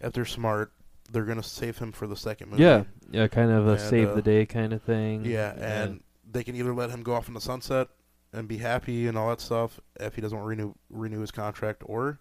[0.00, 0.72] if they're smart,
[1.10, 2.62] they're gonna save him for the second movie.
[2.62, 5.24] Yeah, yeah, kind of a and, save uh, the day kind of thing.
[5.24, 6.00] Yeah, and
[6.30, 7.88] they can either let him go off in the sunset
[8.32, 12.18] and be happy and all that stuff if he doesn't renew renew his contract, or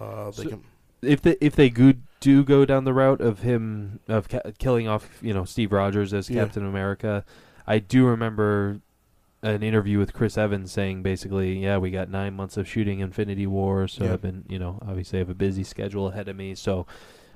[0.00, 0.64] uh, they so can.
[1.02, 4.88] If they if they go, do go down the route of him of ca- killing
[4.88, 6.42] off you know Steve Rogers as yeah.
[6.42, 7.24] Captain America,
[7.66, 8.80] I do remember
[9.44, 13.46] an interview with Chris Evans saying basically, yeah, we got nine months of shooting Infinity
[13.46, 14.14] War, so yeah.
[14.14, 16.86] I've been, you know, obviously I have a busy schedule ahead of me, so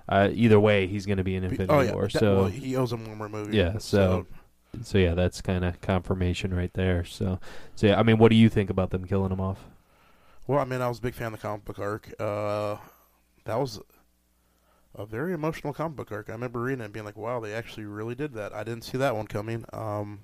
[0.09, 2.09] uh, either way, he's going to be in Infinity oh, yeah, War.
[2.09, 3.57] That, so well, he owes him one more movie.
[3.57, 3.79] Yeah.
[3.79, 4.27] So,
[4.75, 7.05] so, so yeah, that's kind of confirmation right there.
[7.05, 7.39] So,
[7.75, 9.65] so yeah, I mean, what do you think about them killing him off?
[10.47, 12.13] Well, I mean, I was a big fan of the comic book arc.
[12.19, 12.77] Uh,
[13.45, 13.81] that was
[14.95, 16.31] a very emotional comic book arc.
[16.31, 18.85] I remember reading it and being like, "Wow, they actually really did that." I didn't
[18.85, 19.67] see that one coming.
[19.75, 20.21] Um,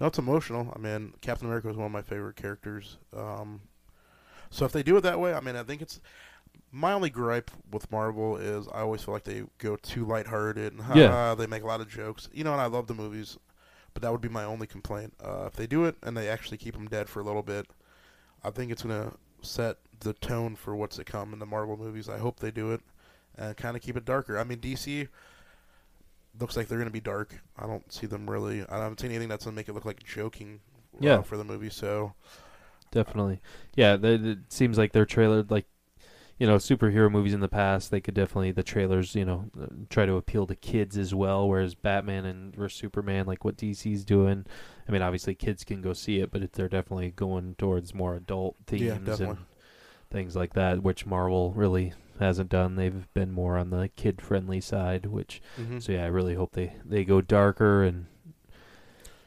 [0.00, 0.72] no, it's emotional.
[0.76, 2.98] I mean, Captain America was one of my favorite characters.
[3.16, 3.62] Um,
[4.50, 6.00] so if they do it that way, I mean, I think it's
[6.70, 10.96] my only gripe with Marvel is I always feel like they go too lighthearted and
[10.96, 11.34] yeah.
[11.34, 12.28] they make a lot of jokes.
[12.32, 13.38] You know, and I love the movies,
[13.94, 15.14] but that would be my only complaint.
[15.22, 17.66] Uh, if they do it and they actually keep them dead for a little bit,
[18.44, 22.08] I think it's gonna set the tone for what's to come in the Marvel movies.
[22.08, 22.82] I hope they do it
[23.36, 24.38] and kind of keep it darker.
[24.38, 25.08] I mean, DC
[26.38, 27.34] looks like they're gonna be dark.
[27.56, 28.64] I don't see them really.
[28.68, 30.60] I haven't seen anything that's gonna make it look like joking.
[30.94, 31.22] Uh, yeah.
[31.22, 32.12] for the movie, so
[32.90, 33.40] definitely,
[33.76, 33.96] yeah.
[33.96, 35.66] They, it seems like their trailer, like
[36.38, 39.50] you know superhero movies in the past they could definitely the trailers you know
[39.90, 44.04] try to appeal to kids as well whereas batman and versus superman like what dc's
[44.04, 44.44] doing
[44.88, 48.14] i mean obviously kids can go see it but it, they're definitely going towards more
[48.14, 48.82] adult themes
[49.20, 49.38] Yeah, and
[50.10, 54.60] things like that which marvel really hasn't done they've been more on the kid friendly
[54.60, 55.82] side which Mhm.
[55.82, 58.06] so yeah i really hope they they go darker and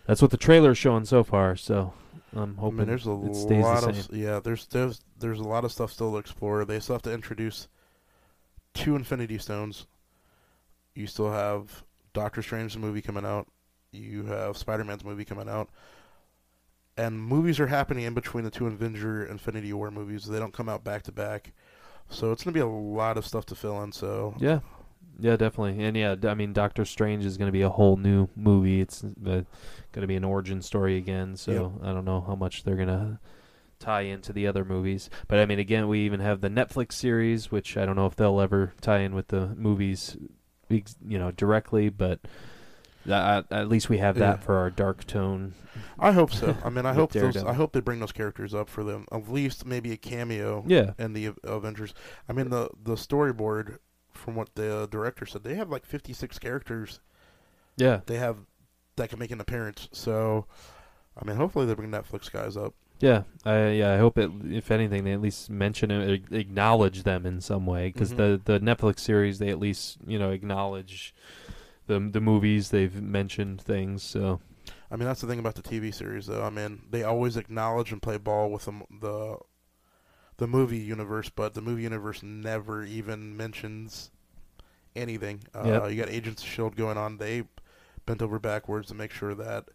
[0.06, 1.94] that's what the trailer's showing so far so
[2.34, 4.40] i'm I hoping mean, there's a it stays lot the of same yeah.
[4.40, 6.66] There's there's there's a lot of stuff still to explore.
[6.66, 7.68] They still have to introduce
[8.74, 9.86] two Infinity Stones.
[10.96, 13.48] You still have Doctor Strange's movie coming out.
[13.92, 15.70] You have Spider Man's movie coming out.
[16.98, 20.26] And movies are happening in between the two Avenger Infinity War movies.
[20.26, 21.54] They don't come out back to back.
[22.10, 23.94] So it's gonna be a lot of stuff to fill in.
[23.94, 24.60] So Yeah,
[25.20, 28.28] yeah, definitely, and yeah, I mean, Doctor Strange is going to be a whole new
[28.36, 28.82] movie.
[28.82, 29.46] It's uh, going
[29.94, 33.20] to be an origin story again, so I don't know how much they're going to
[33.82, 35.10] tie into the other movies.
[35.28, 38.16] But I mean, again, we even have the Netflix series, which I don't know if
[38.16, 40.16] they'll ever tie in with the movies,
[40.70, 42.20] you know, directly, but.
[43.04, 44.46] That, at least we have that Yeah.
[44.46, 45.56] for our dark tone.
[45.98, 46.56] I hope so.
[46.64, 49.08] I mean, I hope those, I hope they bring those characters up for them.
[49.12, 50.64] At least maybe a cameo.
[50.68, 51.96] Yeah, and the Avengers.
[52.30, 53.80] I mean, the the storyboard,
[54.12, 57.00] from what the director said, they have like 56 characters
[57.78, 58.38] yeah, they have
[58.98, 59.90] that can make an appearance.
[59.92, 60.46] So,
[61.20, 62.76] I mean, hopefully they bring Netflix guys up.
[63.02, 64.30] Yeah, I yeah, I hope it.
[64.46, 68.16] If anything, they at least mention it, acknowledge them in some way, because Mhm.
[68.16, 71.14] the the Netflix series they at least you know acknowledge
[71.88, 74.04] the the movies they've mentioned things.
[74.04, 74.42] So
[74.92, 76.44] I mean, that's the thing about the TV series, though.
[76.44, 79.38] I mean, they always acknowledge and play ball with the the,
[80.38, 84.12] the movie universe, but the movie universe never even mentions
[84.96, 85.44] anything.
[85.56, 85.92] Uh, Yep.
[85.92, 87.18] You got Agents of Shield going on.
[87.18, 87.44] They
[88.06, 89.70] bent over backwards to make sure that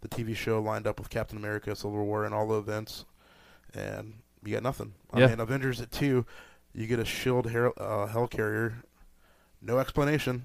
[0.00, 3.04] the TV show lined up with Captain America, Civil War, and all the events,
[3.74, 4.94] and you got nothing.
[5.12, 5.26] I Yeah.
[5.28, 6.24] mean, Avengers at two,
[6.72, 8.82] you get a Shield her- uh, Helicarrier,
[9.60, 10.44] no explanation.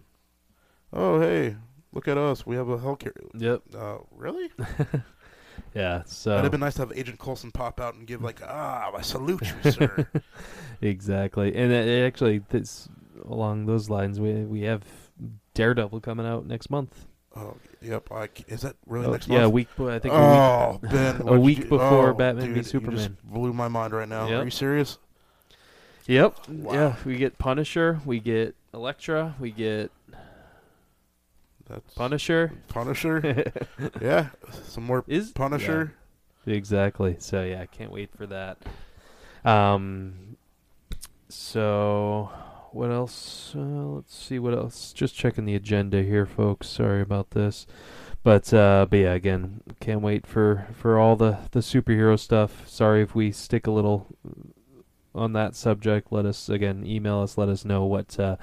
[0.92, 1.56] Oh, hey,
[1.94, 2.46] look at us.
[2.46, 3.30] We have a helicarrier.
[3.34, 4.50] yep, Uh, really?
[5.74, 6.04] yeah.
[6.06, 8.92] So It'd have been nice to have Agent Coulson pop out and give like, ah,
[8.96, 10.08] I salute you, sir.
[10.82, 12.90] exactly, and it, it actually this
[13.26, 14.84] along those lines, we we have
[15.54, 17.08] Daredevil coming out next month.
[17.36, 17.56] oh,
[17.86, 18.12] yep.
[18.12, 19.54] I is that really Oh, next yeah, a month?
[19.54, 19.68] week.
[19.80, 22.66] I think a oh, week, Ben, a what'd you week before Oh, Batman v dude,
[22.66, 22.98] Superman.
[22.98, 24.28] just blew my mind right now.
[24.28, 24.42] Yep.
[24.42, 24.98] Are you serious?
[26.08, 26.50] Yep.
[26.50, 26.74] Wow.
[26.74, 29.92] Yeah, we get Punisher, we get Elektra, we get
[31.68, 32.52] That's Punisher.
[32.68, 33.52] Punisher.
[34.02, 34.30] yeah,
[34.68, 35.94] some more Is Punisher.
[36.46, 37.16] Yeah, exactly.
[37.20, 38.58] So yeah, I can't wait for that.
[39.44, 40.38] Um.
[41.30, 42.30] So
[42.76, 43.54] what else?
[43.56, 44.92] Uh, let's see what else.
[44.92, 46.68] Just checking the agenda here, folks.
[46.68, 47.66] Sorry about this.
[48.22, 52.68] But uh, but yeah, again, can't wait for for all the the superhero stuff.
[52.68, 54.08] Sorry if we stick a little
[55.14, 56.12] on that subject.
[56.12, 57.38] Let us again email us.
[57.38, 58.36] Let us know what uh,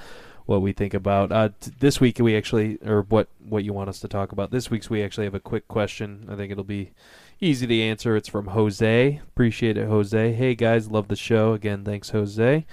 [0.46, 1.30] what we think about.
[1.30, 4.50] Uh, t- this week we actually, or what what you want us to talk about.
[4.50, 6.26] This week's we actually have a quick question.
[6.30, 6.92] I think it'll be
[7.38, 8.16] easy to answer.
[8.16, 9.20] It's from Jose.
[9.22, 10.32] Appreciate it, Jose.
[10.32, 11.52] Hey guys, love the show.
[11.52, 12.64] Again, thanks, Jose.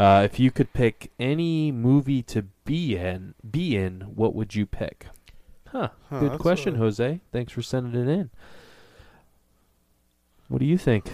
[0.00, 4.64] Uh, if you could pick any movie to be in, be in, what would you
[4.64, 5.06] pick?
[5.68, 5.90] Huh.
[6.08, 7.20] Huh, Good question, a- Jose.
[7.32, 8.30] Thanks for sending it in.
[10.48, 11.10] What do you think?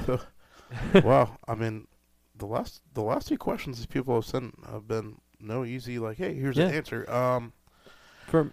[1.04, 1.36] wow.
[1.48, 1.88] I mean,
[2.36, 5.98] the last the last two questions these people have sent have been no easy.
[5.98, 6.68] Like, hey, here's Yeah.
[6.68, 7.10] the answer.
[7.10, 7.52] Um,
[8.26, 8.52] For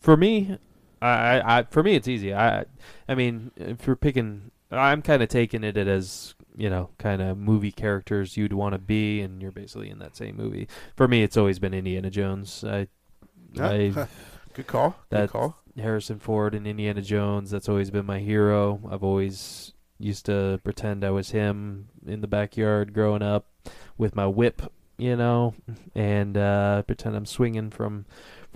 [0.00, 0.58] for me,
[1.02, 2.34] I, I, I for me it's easy.
[2.34, 2.64] I
[3.08, 7.36] I mean, if you're picking, I'm kind of taking it as you know, kind of
[7.38, 10.68] movie characters you'd want to be, and you're basically in that same movie.
[10.96, 12.64] For me, it's always been Indiana Jones.
[12.64, 12.88] I,
[13.52, 13.68] Yeah.
[13.68, 14.08] I
[14.54, 14.90] good call.
[15.10, 15.58] Good That- call.
[15.78, 17.50] Harrison Ford and Indiana Jones.
[17.50, 18.80] That's always been my hero.
[18.90, 23.46] I've always used to pretend I was him in the backyard growing up
[23.98, 24.62] with my whip,
[24.96, 25.52] you know,
[25.94, 28.06] and uh, pretend I'm swinging from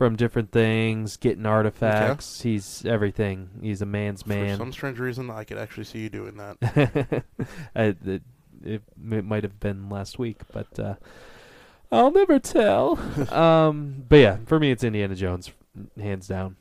[0.01, 2.41] from different things, getting artifacts.
[2.41, 3.51] He's everything.
[3.61, 4.57] He's a man's man.
[4.57, 7.23] For some strange reason, I could actually see you doing that.
[7.77, 8.23] I, it,
[8.65, 8.83] it,
[9.13, 10.95] it might have been last week, but uh,
[11.93, 12.99] I'll never tell.
[13.31, 15.51] um, but yeah, for me, it's Indiana Jones,
[16.01, 16.57] hands down.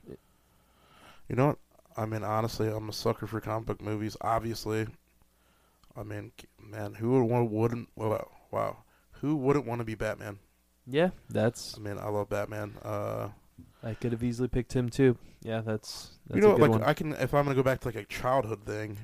[1.29, 1.59] You know what?
[1.95, 4.17] I mean, honestly, I'm a sucker for comic book movies.
[4.19, 4.85] Obviously,
[5.95, 7.87] I mean, man, who wouldn't?
[7.95, 8.79] Wow, wow,
[9.21, 10.39] who wouldn't want to be Batman?
[10.89, 11.77] Yeah, that's.
[11.77, 12.73] I mean, I love Batman.
[12.83, 13.29] Uh,
[13.83, 15.17] I could have easily picked him too.
[15.41, 16.83] Yeah, that's that's you know, like one.
[16.83, 18.97] I can if I'm gonna go back to like a childhood thing.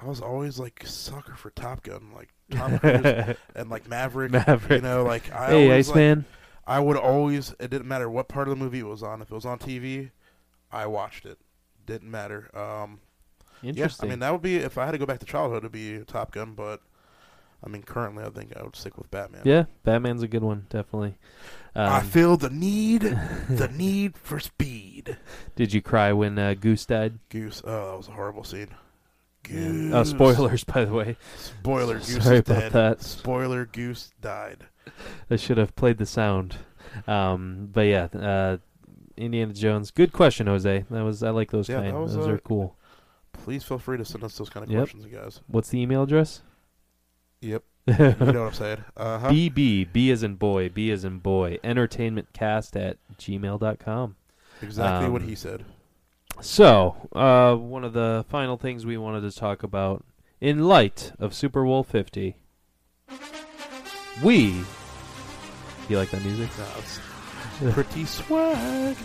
[0.00, 4.32] I was always like sucker for Top Gun, like Tom Cruise and like Maverick.
[4.32, 6.18] Maverick, You know, like I hey, always, like,
[6.66, 7.54] I would always.
[7.60, 9.22] It didn't matter what part of the movie it was on.
[9.22, 10.10] If it was on TV,
[10.70, 11.38] I watched it.
[11.86, 12.50] Didn't matter.
[12.56, 13.00] Um,
[13.62, 14.08] yeah, Interesting.
[14.08, 16.00] I mean that would be if I had to go back to childhood, it'd be
[16.04, 16.54] Top Gun.
[16.54, 16.80] But
[17.64, 19.42] I mean, currently, I think I would stick with Batman.
[19.44, 21.16] Yeah, Batman's a good one, definitely.
[21.74, 23.02] I Um, feel the need,
[23.48, 25.16] the need for speed.
[25.56, 27.18] did you cry when uh, Goose died?
[27.28, 27.62] Goose.
[27.64, 28.68] Oh, that was a horrible scene.
[29.44, 29.92] Goose.
[29.94, 31.16] Oh, spoilers, by the way.
[31.36, 31.94] Spoiler.
[31.98, 32.72] Goose Sorry is about dead.
[32.72, 33.02] that.
[33.02, 33.64] Spoiler.
[33.66, 34.66] Goose died.
[35.30, 36.56] I should have played the sound.
[37.06, 38.58] Um, but yeah, uh,
[39.16, 39.90] Indiana Jones.
[39.90, 40.84] Good question, Jose.
[40.90, 41.88] That was I like those Yeah, kind.
[41.96, 42.76] that those uh, are cool.
[43.32, 44.78] Please feel free to send us those kind of Yep.
[44.78, 45.40] questions, you guys.
[45.46, 46.42] What's the email address?
[47.42, 47.62] Yep.
[47.88, 48.84] You know what I'm saying?
[48.96, 49.28] Uh huh.
[49.30, 54.16] BB, B as in boy, B as in boy, entertainmentcast at gmail.com.
[54.62, 55.64] Exactly what um, he said.
[56.40, 60.04] So, uh, one of the final things we wanted to talk about
[60.40, 62.36] in light of Super Bowl 50,
[64.22, 64.62] we.
[65.88, 66.50] You like that music?
[67.60, 68.96] No, pretty swag.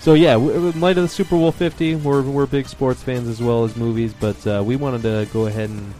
[0.00, 3.28] So yeah, w- in light of the Super Bowl 50, we're we're big sports fans
[3.28, 5.94] as well as movies, but uh, we wanted to go ahead and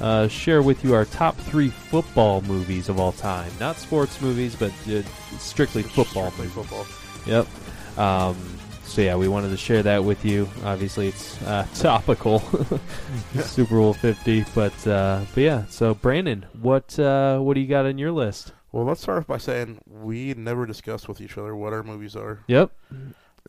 [0.00, 3.50] uh, share with you our top three football movies of all time.
[3.60, 5.02] Not sports movies, but uh,
[5.38, 6.70] strictly football Strictly movies.
[6.70, 6.86] football.
[7.26, 7.98] Yep.
[7.98, 8.36] Um,
[8.84, 10.48] so yeah, we wanted to share that with you.
[10.64, 12.40] Obviously, it's uh, topical,
[13.42, 15.64] Super Bowl 50, but uh, but yeah.
[15.68, 18.52] So Brandon, what uh, what do you got on your list?
[18.72, 22.14] Well, let's start off by saying we never discuss with each other what our movies
[22.16, 22.40] are.
[22.46, 22.70] Yep.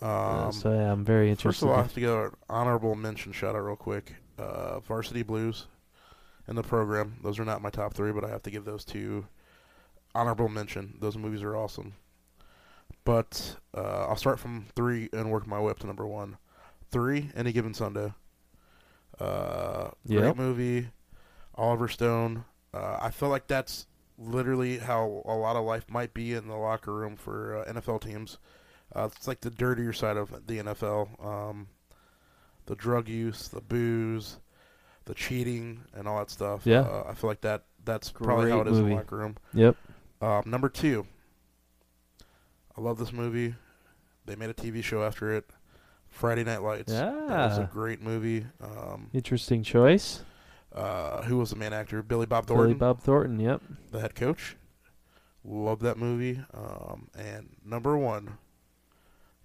[0.02, 1.60] Um, so yeah, I'm very interested.
[1.60, 4.14] First of all, I have to give an honorable mention shout out real quick.
[4.40, 5.68] Uh, Varsity Blues
[6.52, 7.16] and the program.
[7.24, 9.26] Those are not my top three, but I have to give those two
[10.14, 10.98] honorable mention.
[11.00, 11.94] Those movies are awesome.
[13.06, 16.38] But uh, I'll start from three and work my way up to number one.
[16.92, 18.14] Three, Any Given Sunday.
[19.18, 20.90] Uh, great movie.
[21.56, 22.44] Oliver Stone.
[22.74, 23.88] Uh, I feel like that's
[24.18, 28.02] literally how a lot of life might be in the locker room for uh, NFL
[28.02, 28.40] teams.
[28.94, 31.26] Uh, it's like the dirtier side of the NFL.
[31.26, 31.68] Um,
[32.66, 34.40] the drug use, the booze,
[35.06, 36.62] the cheating, and all that stuff.
[36.66, 36.82] Yeah.
[36.82, 39.38] Uh, I feel like that that's probably how Great it is in the locker room.
[39.54, 39.76] Yep.
[40.22, 41.06] Um, number two.
[42.78, 43.56] I love this movie.
[44.26, 45.50] They made a TV show after it.
[46.10, 46.92] Friday Night Lights.
[46.92, 48.46] That was a great movie.
[48.62, 50.22] Um, Interesting choice.
[50.74, 52.02] uh, who was the main actor?
[52.04, 52.68] Billy Bob Thornton.
[52.68, 53.40] Billy Bob Thornton.
[53.40, 53.62] Yep.
[53.92, 54.56] the head coach.
[55.44, 56.42] Love that movie.
[56.54, 58.38] Um, and number one,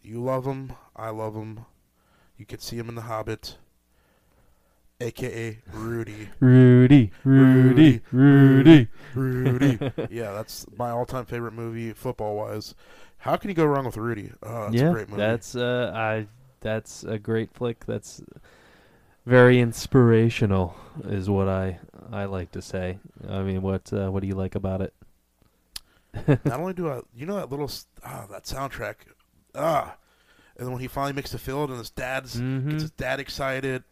[0.02, 0.72] you love him.
[0.94, 1.64] I love him.
[2.36, 3.56] You could see him in The Hobbit,
[5.00, 6.28] aka Rudy.
[6.40, 8.88] Rudy, Rudy, Rudy.
[9.14, 9.78] Rudy.
[10.10, 12.74] yeah, that's my all-time favorite movie, football-wise.
[13.18, 14.32] How can you go wrong with Rudy?
[14.42, 15.20] Oh, that's yeah, a great movie.
[15.22, 16.26] that's uh, I.
[16.60, 17.84] That's a great flick.
[17.86, 18.22] That's
[19.24, 20.74] very inspirational,
[21.04, 21.78] is what I
[22.10, 22.98] I like to say.
[23.28, 24.94] I mean, what uh, what do you like about it?
[26.44, 27.70] Not only do I, you know that little
[28.04, 28.94] ah that soundtrack,
[29.54, 29.96] ah,
[30.56, 32.70] and then when he finally makes the field and his dad's Mhm.
[32.70, 33.84] gets his dad excited,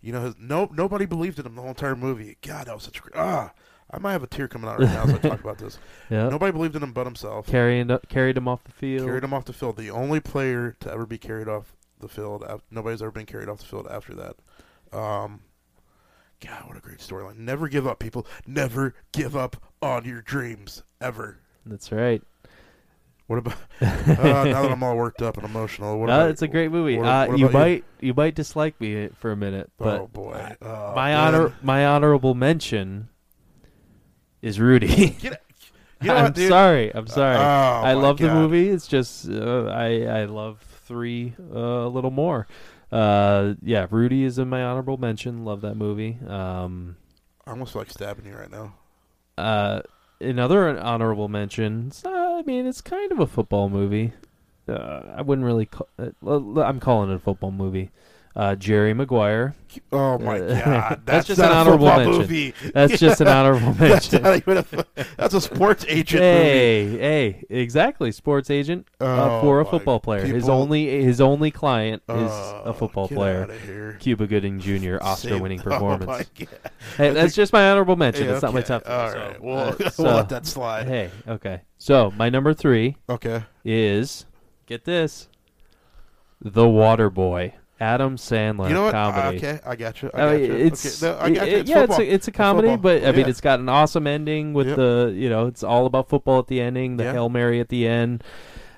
[0.00, 2.36] you know, his, no nobody believed in him the whole entire movie.
[2.42, 3.52] God, that was such a great ah.
[3.88, 5.78] I might have a tear coming out right now as I talk about this.
[6.10, 7.46] Yeah, Nobody believed in him but himself.
[7.46, 9.06] carrying carried him off the field.
[9.06, 9.76] Carried him off the field.
[9.76, 12.44] The only player to ever be carried off the field.
[12.70, 14.36] Nobody's ever been carried off the field after that.
[14.96, 15.42] Um,
[16.40, 17.38] God, what a great storyline.
[17.38, 18.26] Never give up, people.
[18.46, 21.38] Never give up on your dreams ever.
[21.64, 22.22] That's right.
[23.26, 23.86] What about uh,
[24.44, 25.98] now that I'm all worked up and emotional?
[25.98, 26.96] What No, about, it's a great movie.
[26.96, 30.56] what- uh, what you might you might dislike me for a minute, but oh boy,
[30.62, 31.34] Oh, my man.
[31.34, 33.08] honor my honorable mention
[34.42, 35.10] is Rudy.
[35.20, 35.42] Get,
[36.02, 36.94] you know I'm what, sorry.
[36.94, 37.36] I'm sorry.
[37.36, 37.40] Oh,
[37.86, 38.68] I love the movie.
[38.68, 42.46] It's just uh, I I love three uh, a little more.
[42.92, 45.44] Uh, yeah, Rudy is in my honorable mention.
[45.44, 46.18] Love that movie.
[46.28, 46.96] Um,
[47.46, 48.74] I almost feel like stabbing you right now.
[49.38, 49.80] uh,
[50.20, 51.88] another honorable mention.
[51.88, 54.12] It's not, I mean, it's kind of a football movie.
[54.68, 55.66] Uh, I wouldn't really.
[55.66, 57.90] Call, uh, I'm calling it a football movie.
[58.36, 59.54] Uh, Jerry Maguire.
[59.92, 62.12] Oh my Uh, God, that's just an honorable mention.
[62.18, 62.54] Movie.
[62.74, 64.36] That's just an honorable That's, mention.
[64.36, 66.34] even a, that's a sports agent movie.
[66.34, 68.12] Hey, hey, exactly.
[68.12, 70.24] Sports agent uh, Oh, for a football player.
[70.26, 73.96] His only his only client is Oh, a football player.
[74.00, 74.98] Cuba Gooding Jr.
[75.00, 76.04] Oscar-winning performance.
[76.04, 76.70] Oh my God.
[76.98, 78.26] hey, that's just my honorable mention.
[78.26, 78.68] Yeah, it's not my okay.
[78.68, 78.84] top.
[78.84, 80.86] three, All so, right, we'll, uh, we'll let that slide.
[80.88, 81.62] Hey, okay.
[81.78, 83.44] So my number three Okay.
[83.64, 84.26] is
[84.66, 85.28] get this,
[86.42, 88.92] The Water Boy, Adam Sandler You know what?
[88.92, 89.36] comedy.
[89.38, 90.10] Okay, I got you.
[90.14, 90.56] I I got mean, you.
[90.56, 91.12] it's, okay.
[91.12, 91.56] no, I got it- you.
[91.58, 92.00] It's yeah, football.
[92.00, 92.98] it's a, it's a comedy, football.
[93.00, 93.26] but I mean, Yeah.
[93.28, 94.76] it's got an awesome ending with Yep.
[94.76, 97.12] the you know, it's all about football at the ending, the Yeah.
[97.12, 98.24] hail mary at the end.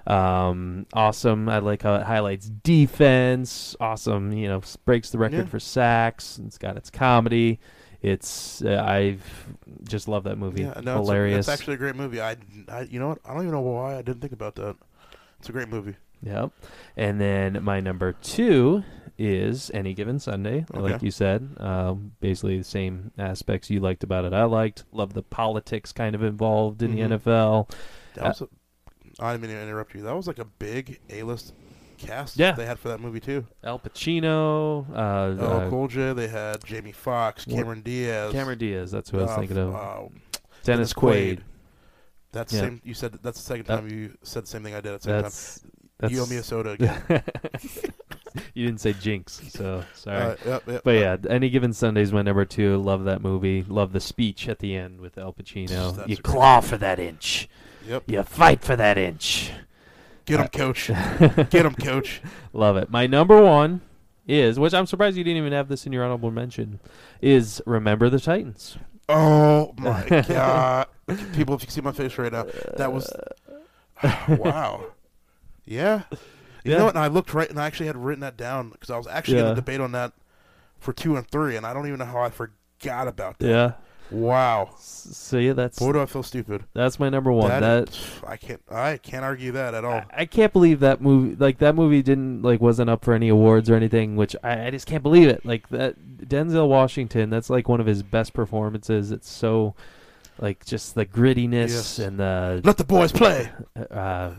[0.07, 1.49] Um, awesome.
[1.49, 3.76] I like how it highlights defense.
[3.78, 4.32] Awesome.
[4.32, 5.44] You know, breaks the record Yeah.
[5.46, 6.40] for sacks.
[6.44, 7.61] It's got its comedy.
[8.01, 9.22] It's uh, I've
[9.84, 10.62] just love that movie.
[10.62, 11.49] Yeah, no, it's a- Hilarious.
[11.49, 12.20] It's, actually a great movie.
[12.20, 12.36] I,
[12.68, 13.18] I, you know what?
[13.24, 14.76] I don't even know why I didn't think about that.
[15.40, 15.94] It's a great movie.
[16.23, 16.53] Yep.
[16.97, 18.83] And then my number two
[19.19, 21.07] is Any Given Sunday, like Okay.
[21.07, 21.49] you said.
[21.59, 24.33] Um, basically, the same aspects you liked about it.
[24.33, 24.85] I liked.
[24.93, 26.95] Love the politics kind of involved in Mhm.
[26.95, 27.69] the NFL.
[28.14, 28.49] That Uh, was a,
[29.21, 30.03] I didn't mean to interrupt you.
[30.03, 31.53] That was like a big A-list
[31.99, 32.53] cast Yeah.
[32.53, 33.45] they had for that movie too.
[33.64, 36.12] Al Pacino, uh, Oh, uh, Cool J.
[36.12, 38.93] They had Jamie Foxx, Cameron Diaz, Cameron Diaz.
[38.93, 39.75] That's who I was uh, thinking of.
[39.75, 40.03] uh,
[40.62, 41.39] Dennis Quaid.
[41.39, 41.41] Quaid.
[42.31, 42.61] That's Yeah.
[42.61, 42.81] same.
[42.85, 45.01] You said that's the second That- time you said the same thing I did at
[45.01, 45.23] the same time.
[45.23, 45.61] that's.
[46.09, 47.03] You owe me a soda again.
[48.55, 50.16] you didn't say Jinx, so sorry.
[50.22, 51.24] Uh, yep, yep, But yep.
[51.24, 52.76] yeah, Any Given Sunday is my number two.
[52.76, 53.64] Love that movie.
[53.66, 55.96] Love the speech at the end with Al Pacino.
[55.96, 57.49] That's you claw for that inch.
[57.88, 58.05] Yep.
[58.07, 59.51] You fight for that inch.
[60.24, 60.86] Get Uh, him, coach.
[61.51, 62.20] Get him, coach.
[62.53, 62.90] Love it.
[62.90, 63.80] My number one
[64.26, 66.78] is, which I'm surprised you didn't even have this in your honorable mention,
[67.22, 68.76] is Remember the Titans.
[69.09, 70.86] Oh my god!
[71.32, 72.46] People, if you see my face right now,
[72.76, 73.11] that was
[74.28, 74.84] wow.
[75.69, 76.03] Yeah.
[76.64, 76.79] You Yeah.
[76.79, 76.95] know what?
[76.97, 79.37] And I looked right, and I actually had written that down because I was actually
[79.39, 79.43] Yeah.
[79.45, 80.12] going to debate on that
[80.79, 83.49] for two and three, and I don't even know how I forgot about that.
[83.49, 83.73] Yeah.
[84.11, 84.71] Wow.
[84.75, 86.64] S- So yeah, that's Boy, do I feel stupid.
[86.73, 87.49] that's my number one.
[87.49, 88.62] That- That, I can't.
[88.71, 89.93] I can't argue that at all.
[89.93, 91.37] I, I can't believe that movie.
[91.39, 94.16] Like that movie didn't like wasn't up for any awards or anything.
[94.16, 95.45] Which I, I just can't believe it.
[95.45, 95.97] Like that
[96.27, 97.29] Denzel Washington.
[97.29, 99.11] That's like one of his best performances.
[99.11, 99.75] It's so
[100.41, 101.99] like just the grittiness Yes.
[101.99, 103.51] and the Let the boys play.
[103.91, 104.31] uh,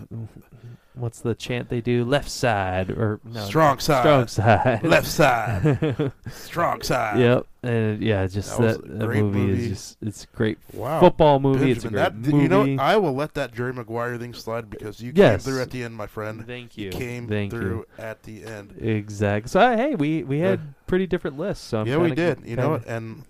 [0.96, 2.04] what's the chant they do?
[2.04, 3.46] Left side or no?
[3.46, 4.02] Strong side.
[4.04, 4.84] Strong side.
[4.84, 6.12] Left side.
[6.30, 7.20] Strong side.
[7.20, 9.64] Yep, and yeah, just That that, that movie, movie.
[9.64, 11.00] is just it's a great Wow.
[11.00, 11.72] football movie.
[11.72, 12.38] it's a great that, movie.
[12.44, 12.82] You know.
[12.82, 15.44] I will let that Jerry Maguire thing slide because you Yes.
[15.46, 16.46] came through at the end, my friend.
[16.46, 16.90] Thank you.
[16.90, 18.04] Came Thank through you.
[18.04, 18.76] at the end.
[18.80, 19.50] Exactly.
[19.50, 21.66] So hey, we we had pretty different lists.
[21.66, 22.46] So I'm yeah, we kinda- did.
[22.48, 22.86] You know what?
[22.88, 23.24] And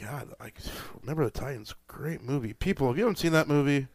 [0.00, 0.50] God, I
[1.02, 1.74] remember the Titans?
[1.88, 2.52] Great movie.
[2.52, 3.86] People, if you haven't seen that movie,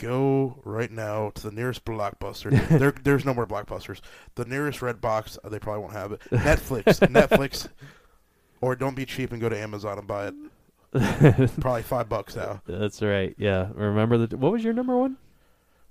[0.00, 2.50] go right now to the nearest blockbuster.
[2.78, 4.00] there, there's no more blockbusters.
[4.34, 6.20] The nearest Redbox, uh, they probably won't have it.
[6.30, 7.68] Netflix, Netflix,
[8.60, 10.34] or don't be cheap and go to Amazon and buy it.
[11.60, 12.62] Probably five bucks now.
[12.66, 13.34] That's right.
[13.38, 13.68] Yeah.
[13.74, 15.16] Remember the what was your number one?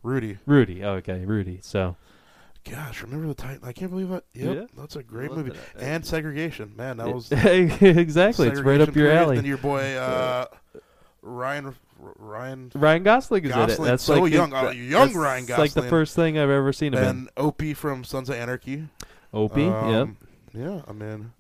[0.04, 0.84] Rudy, Rudy.
[0.84, 1.60] Oh, okay, Rudy.
[1.62, 1.96] So
[2.70, 3.64] gosh, remember the Titans?
[3.64, 4.26] I can't believe it.
[4.34, 4.66] Yep, Yeah.
[4.78, 5.52] that's a great movie.
[5.52, 5.82] that.
[5.82, 8.48] And segregation, man, that was exactly.
[8.50, 9.22] It's right up your period.
[9.22, 9.36] alley.
[9.38, 10.48] Then your boy uh,
[11.22, 13.68] Ryan, Ryan Ryan Gosling is in it.
[13.68, 14.54] Gosling, That's so like young.
[14.54, 17.08] Uh, oh, that- young Ryan like the first thing I've ever seen of him.
[17.10, 18.88] and Opie from Sons of Anarchy.
[19.34, 19.68] Opie.
[19.68, 20.02] Um, yep.
[20.02, 20.18] Um,
[20.54, 21.32] Yeah, I mean,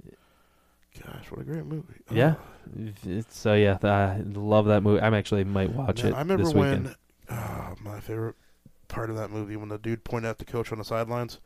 [1.05, 1.93] gosh, what a great movie.
[2.11, 2.35] Yeah.
[2.37, 5.01] Oh, It's, so yeah, th- I love that movie.
[5.01, 6.95] I'm actually might watch man, it I remember this when weekend.
[7.31, 8.35] oh, my favorite
[8.87, 11.39] part of that movie when the dude pointed at the coach on the sidelines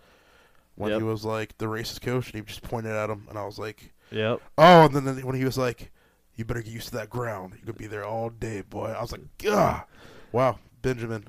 [0.75, 0.99] when Yep.
[0.99, 3.59] he was like the racist coach and he just pointed at him and I was
[3.59, 4.41] like, Yep.
[4.57, 5.91] oh, and then, then when he was like,
[6.35, 7.53] you better get used to that ground.
[7.59, 8.87] You could be there all day, boy.
[8.97, 9.85] I was like, ah,
[10.31, 11.25] wow, Benjamin.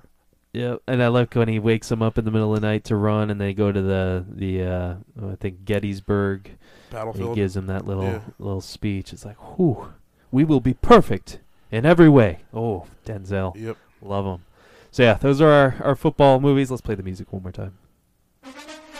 [0.53, 0.83] Yep.
[0.87, 2.97] And I like when he wakes him up in the middle of the night to
[2.97, 4.95] run, and they go to the the uh,
[5.33, 6.51] I think Gettysburg.
[6.93, 8.21] and He gives him that little Yeah.
[8.39, 9.13] little speech.
[9.13, 9.93] It's like, whew,
[10.31, 11.41] we will be perfect
[11.73, 12.39] in every way.
[12.55, 13.77] Oh, Denzel, Yep.
[14.01, 14.45] love him.
[14.93, 16.71] So yeah, those are our, our football movies.
[16.71, 17.77] Let's play the music one more time.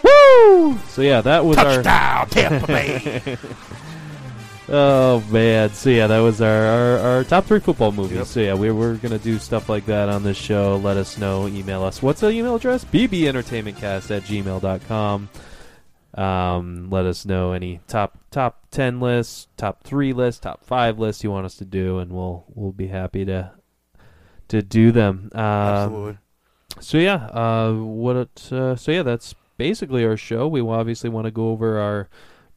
[0.03, 0.79] Woo!
[0.89, 3.37] So yeah, that was our Touchdown, Tampa Bay.
[4.69, 5.71] Oh man!
[5.71, 8.17] So yeah, that was our, our, our top three football movies.
[8.19, 8.27] Yep.
[8.27, 10.77] So yeah, we we're gonna do stuff like that on this show.
[10.77, 11.47] Let us know.
[11.49, 12.03] Email us.
[12.03, 12.85] What's the email address?
[12.85, 15.29] bbentertainmentcast at gmail.com.
[16.15, 21.23] Um, let us know any top top ten lists, top three lists, top five lists
[21.23, 23.53] you want us to do, and we'll we'll be happy to
[24.49, 25.31] to do them.
[25.35, 26.19] Um, Absolutely.
[26.81, 28.17] so yeah, uh, what?
[28.17, 30.49] It, uh, so yeah, that's basically our show.
[30.49, 32.09] We obviously want to go over our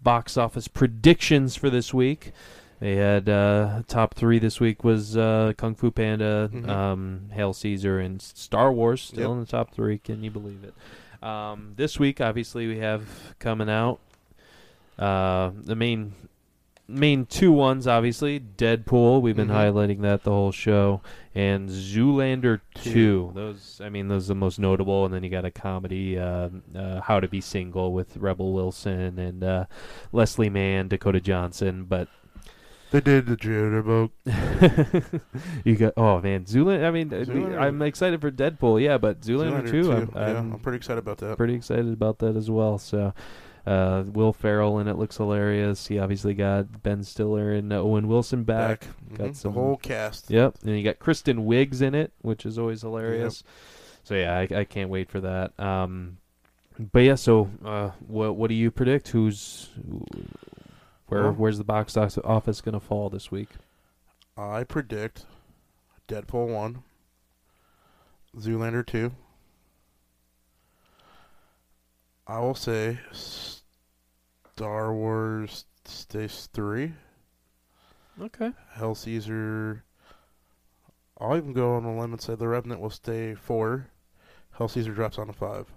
[0.07, 2.31] box office predictions for this week.
[2.79, 6.69] They had uh, top three this week was uh, Kung Fu Panda, Mhm.
[6.69, 9.31] um, Hail Caesar, and Star Wars still Yep.
[9.31, 9.97] in the top three.
[9.97, 10.73] Can you believe it?
[11.21, 13.01] Um, this week, obviously, we have
[13.39, 13.99] coming out
[14.97, 16.13] uh, the main
[16.87, 17.85] main two ones.
[17.85, 19.21] Obviously, Deadpool.
[19.21, 19.73] We've been Mhm.
[19.73, 21.01] highlighting that the whole show,
[21.37, 23.31] and Zoolander Two.
[23.35, 25.05] Those, I mean, those are the most notable.
[25.05, 29.19] And then you got a comedy, uh, uh, How to Be Single with Rebel Wilson
[29.19, 29.65] and uh,
[30.11, 31.85] Leslie Mann, Dakota Johnson.
[31.85, 32.07] But
[32.89, 34.09] They did the jitterbug.
[35.63, 36.85] you got oh man, Zoolander.
[36.85, 37.61] I mean, uh, Zoolander.
[37.61, 38.81] I'm excited for Deadpool.
[38.81, 39.83] Yeah, but Zoolander, Zoolander two.
[39.83, 39.91] too.
[39.91, 41.37] I'm, yeah, I'm I'm pretty excited about that.
[41.37, 42.79] pretty excited about that as well.
[42.79, 43.13] So,
[43.67, 45.87] uh, Will Ferrell in it looks hilarious.
[45.87, 48.87] He obviously got Ben Stiller and Owen Wilson back.
[49.13, 50.29] Got Mhm, some the whole cast.
[50.29, 53.43] Yep, and you got Kristen Wiig's in it, which is always hilarious.
[54.03, 55.59] So yeah, I, I can't wait for that.
[55.59, 56.17] Um,
[56.93, 59.09] but yeah, so uh, what what do you predict?
[59.09, 59.69] Who's
[61.07, 61.23] where?
[61.23, 63.49] Well- where's the box office going to fall this week?
[64.37, 65.25] I predict
[66.07, 66.83] Deadpool one,
[68.37, 69.11] Zoolander two.
[72.27, 72.99] I will say
[74.57, 76.93] Star Wars stays three.
[78.19, 78.53] Okay.
[78.73, 79.83] Hail Caesar.
[81.19, 83.91] I'll even go on a limb and say the Revenant will stay four.
[84.57, 85.67] Hail Caesar drops on to five.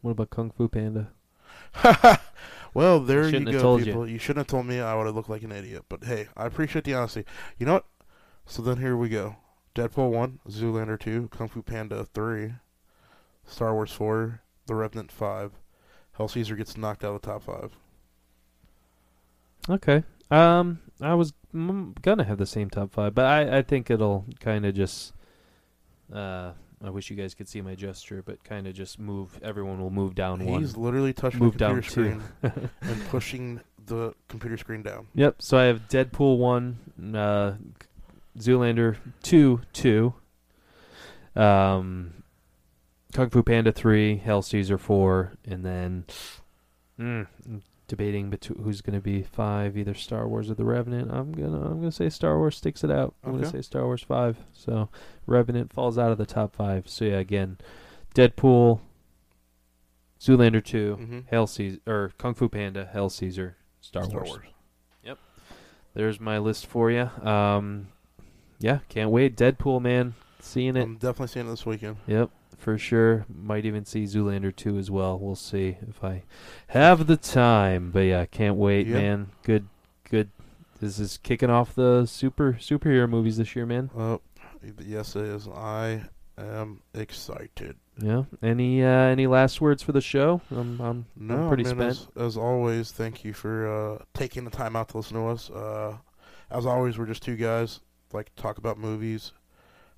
[0.00, 1.10] What about Kung Fu Panda?
[2.72, 3.86] well, there you Shouldn't go, told you.
[3.88, 4.08] people.
[4.08, 4.18] You.
[4.18, 4.80] shouldn't have told me.
[4.80, 5.84] I would have looked like an idiot.
[5.90, 7.26] But hey, I appreciate the honesty.
[7.58, 7.86] You know what?
[8.46, 9.36] So then here we go.
[9.74, 12.54] Deadpool one, Zoolander two, Kung Fu Panda three,
[13.44, 15.52] Star Wars four, The Revenant five.
[16.20, 17.70] Hail Caesar gets knocked out of the top five.
[19.70, 20.04] Okay.
[20.30, 21.32] Um, I was
[22.02, 25.14] gonna have the same top five, but I, I think it'll kind of just.
[26.12, 26.52] Uh,
[26.84, 29.40] I wish you guys could see my gesture, but kind of just move.
[29.42, 30.60] Everyone will move down one.
[30.60, 32.50] He's literally touching Move the down computer two.
[32.50, 35.06] screen and pushing the computer screen down.
[35.14, 35.40] Yep.
[35.40, 36.76] So I have Deadpool one,
[37.16, 37.54] uh,
[38.38, 40.12] Zoolander two, two,
[41.34, 42.19] um,
[43.12, 46.04] Kung Fu Panda three, Hail Caesar four, and then
[46.98, 47.26] mm,
[47.88, 51.10] debating between who's going to be five, either Star Wars or The Revenant.
[51.10, 53.14] I'm gonna I'm gonna say Star Wars sticks it out.
[53.24, 54.38] I'm gonna say Star Wars five.
[54.52, 54.88] So
[55.26, 56.88] Revenant falls out of the top five.
[56.88, 57.58] So yeah, again,
[58.14, 58.80] Deadpool,
[60.20, 61.18] Zoolander 2 Mm-hmm.
[61.30, 64.38] Hail Caesar or Kung Fu Panda, Hail Caesar, Star, Wars.
[65.04, 65.18] Yep.
[65.94, 67.10] There's my list for you.
[67.26, 67.88] Um,
[68.58, 69.36] yeah, can't wait.
[69.36, 70.82] Deadpool, man, seeing it.
[70.82, 71.96] I'm definitely seeing it this weekend.
[72.06, 72.30] Yep,
[72.60, 73.26] for sure.
[73.28, 75.18] Might even see Zoolander 2 as well.
[75.18, 76.22] We'll see if I
[76.68, 77.90] have the time.
[77.90, 78.94] But yeah, can't wait, Yeah.
[79.00, 79.30] man.
[79.42, 79.66] Good,
[80.08, 80.30] good.
[80.80, 83.90] This is kicking off the super superhero movies this year, man.
[83.96, 84.20] Oh,
[84.82, 85.46] yes, it is.
[85.48, 86.02] I
[86.38, 87.76] am excited.
[88.00, 88.22] Yeah.
[88.42, 90.40] Any uh, any last words for the show?
[90.50, 91.82] I'm I'm, No, I'm pretty spent.
[91.82, 95.50] As, as always, thank you for uh, taking the time out to listen to us.
[95.50, 95.98] Uh,
[96.50, 97.80] as always, we're just two guys
[98.14, 99.32] like to talk about movies.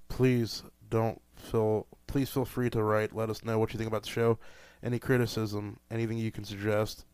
[0.09, 1.86] Please don't feel.
[2.07, 3.14] Please feel free to write.
[3.14, 4.38] Let us know what you think about the show.
[4.82, 7.05] Any criticism, anything you can suggest,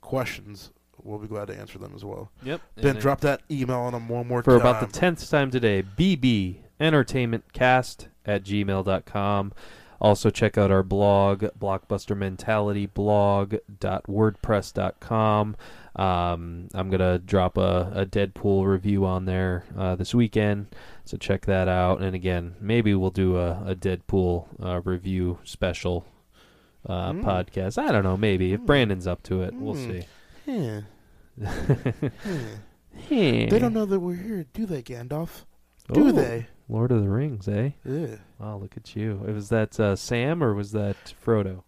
[0.00, 0.70] questions.
[1.02, 2.30] We'll be glad to answer them as well.
[2.42, 2.60] Yep.
[2.76, 4.60] Ben, drop that email on them one more for time.
[4.60, 5.82] about the tenth time today.
[5.82, 9.52] BB Entertainmentcast at gmail.com.
[10.00, 15.56] Also check out our blog, Blockbuster Mentality blog.wordpress.com.
[15.96, 20.68] Um, I'm gonna drop a, a Deadpool review on there uh, this weekend,
[21.04, 22.00] so check that out.
[22.00, 26.04] And again, maybe we'll do a, a Deadpool uh, review special
[26.88, 27.24] uh, Mm.
[27.24, 27.76] podcast.
[27.76, 28.66] I don't know, maybe if Mm.
[28.66, 30.02] Brandon's up to it, we'll Mm.
[30.02, 30.06] see.
[30.46, 30.80] Yeah.
[33.08, 33.46] Yeah.
[33.48, 35.44] They don't know that we're here, do they, Gandalf?
[35.92, 36.12] Do Oh.
[36.12, 36.48] they?
[36.68, 37.70] Lord of the Rings, eh?
[37.84, 38.16] Yeah.
[38.38, 39.22] Wow, look at you.
[39.24, 41.62] Was that uh, Sam or was that Frodo?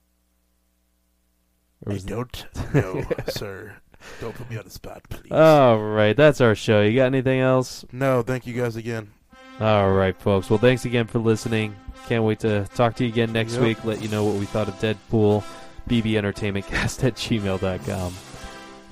[1.84, 2.44] Or I was don't
[2.74, 3.76] know, sir.
[4.20, 5.32] Don't put me on the spot, please.
[5.32, 6.82] All right, that's our show.
[6.82, 7.84] You got anything else?
[7.92, 9.10] No, thank you guys again.
[9.60, 10.50] All right, folks.
[10.50, 11.74] Well, thanks again for listening.
[12.08, 13.62] Can't wait to talk to you again next yep.
[13.62, 13.84] week.
[13.84, 15.44] Let you know what we thought of Deadpool.
[15.88, 18.14] BB Entertainment Cast at gmail.com.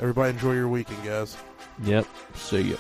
[0.01, 1.37] Everybody enjoy your weekend, guys.
[1.83, 2.07] Yep.
[2.35, 2.77] See ya.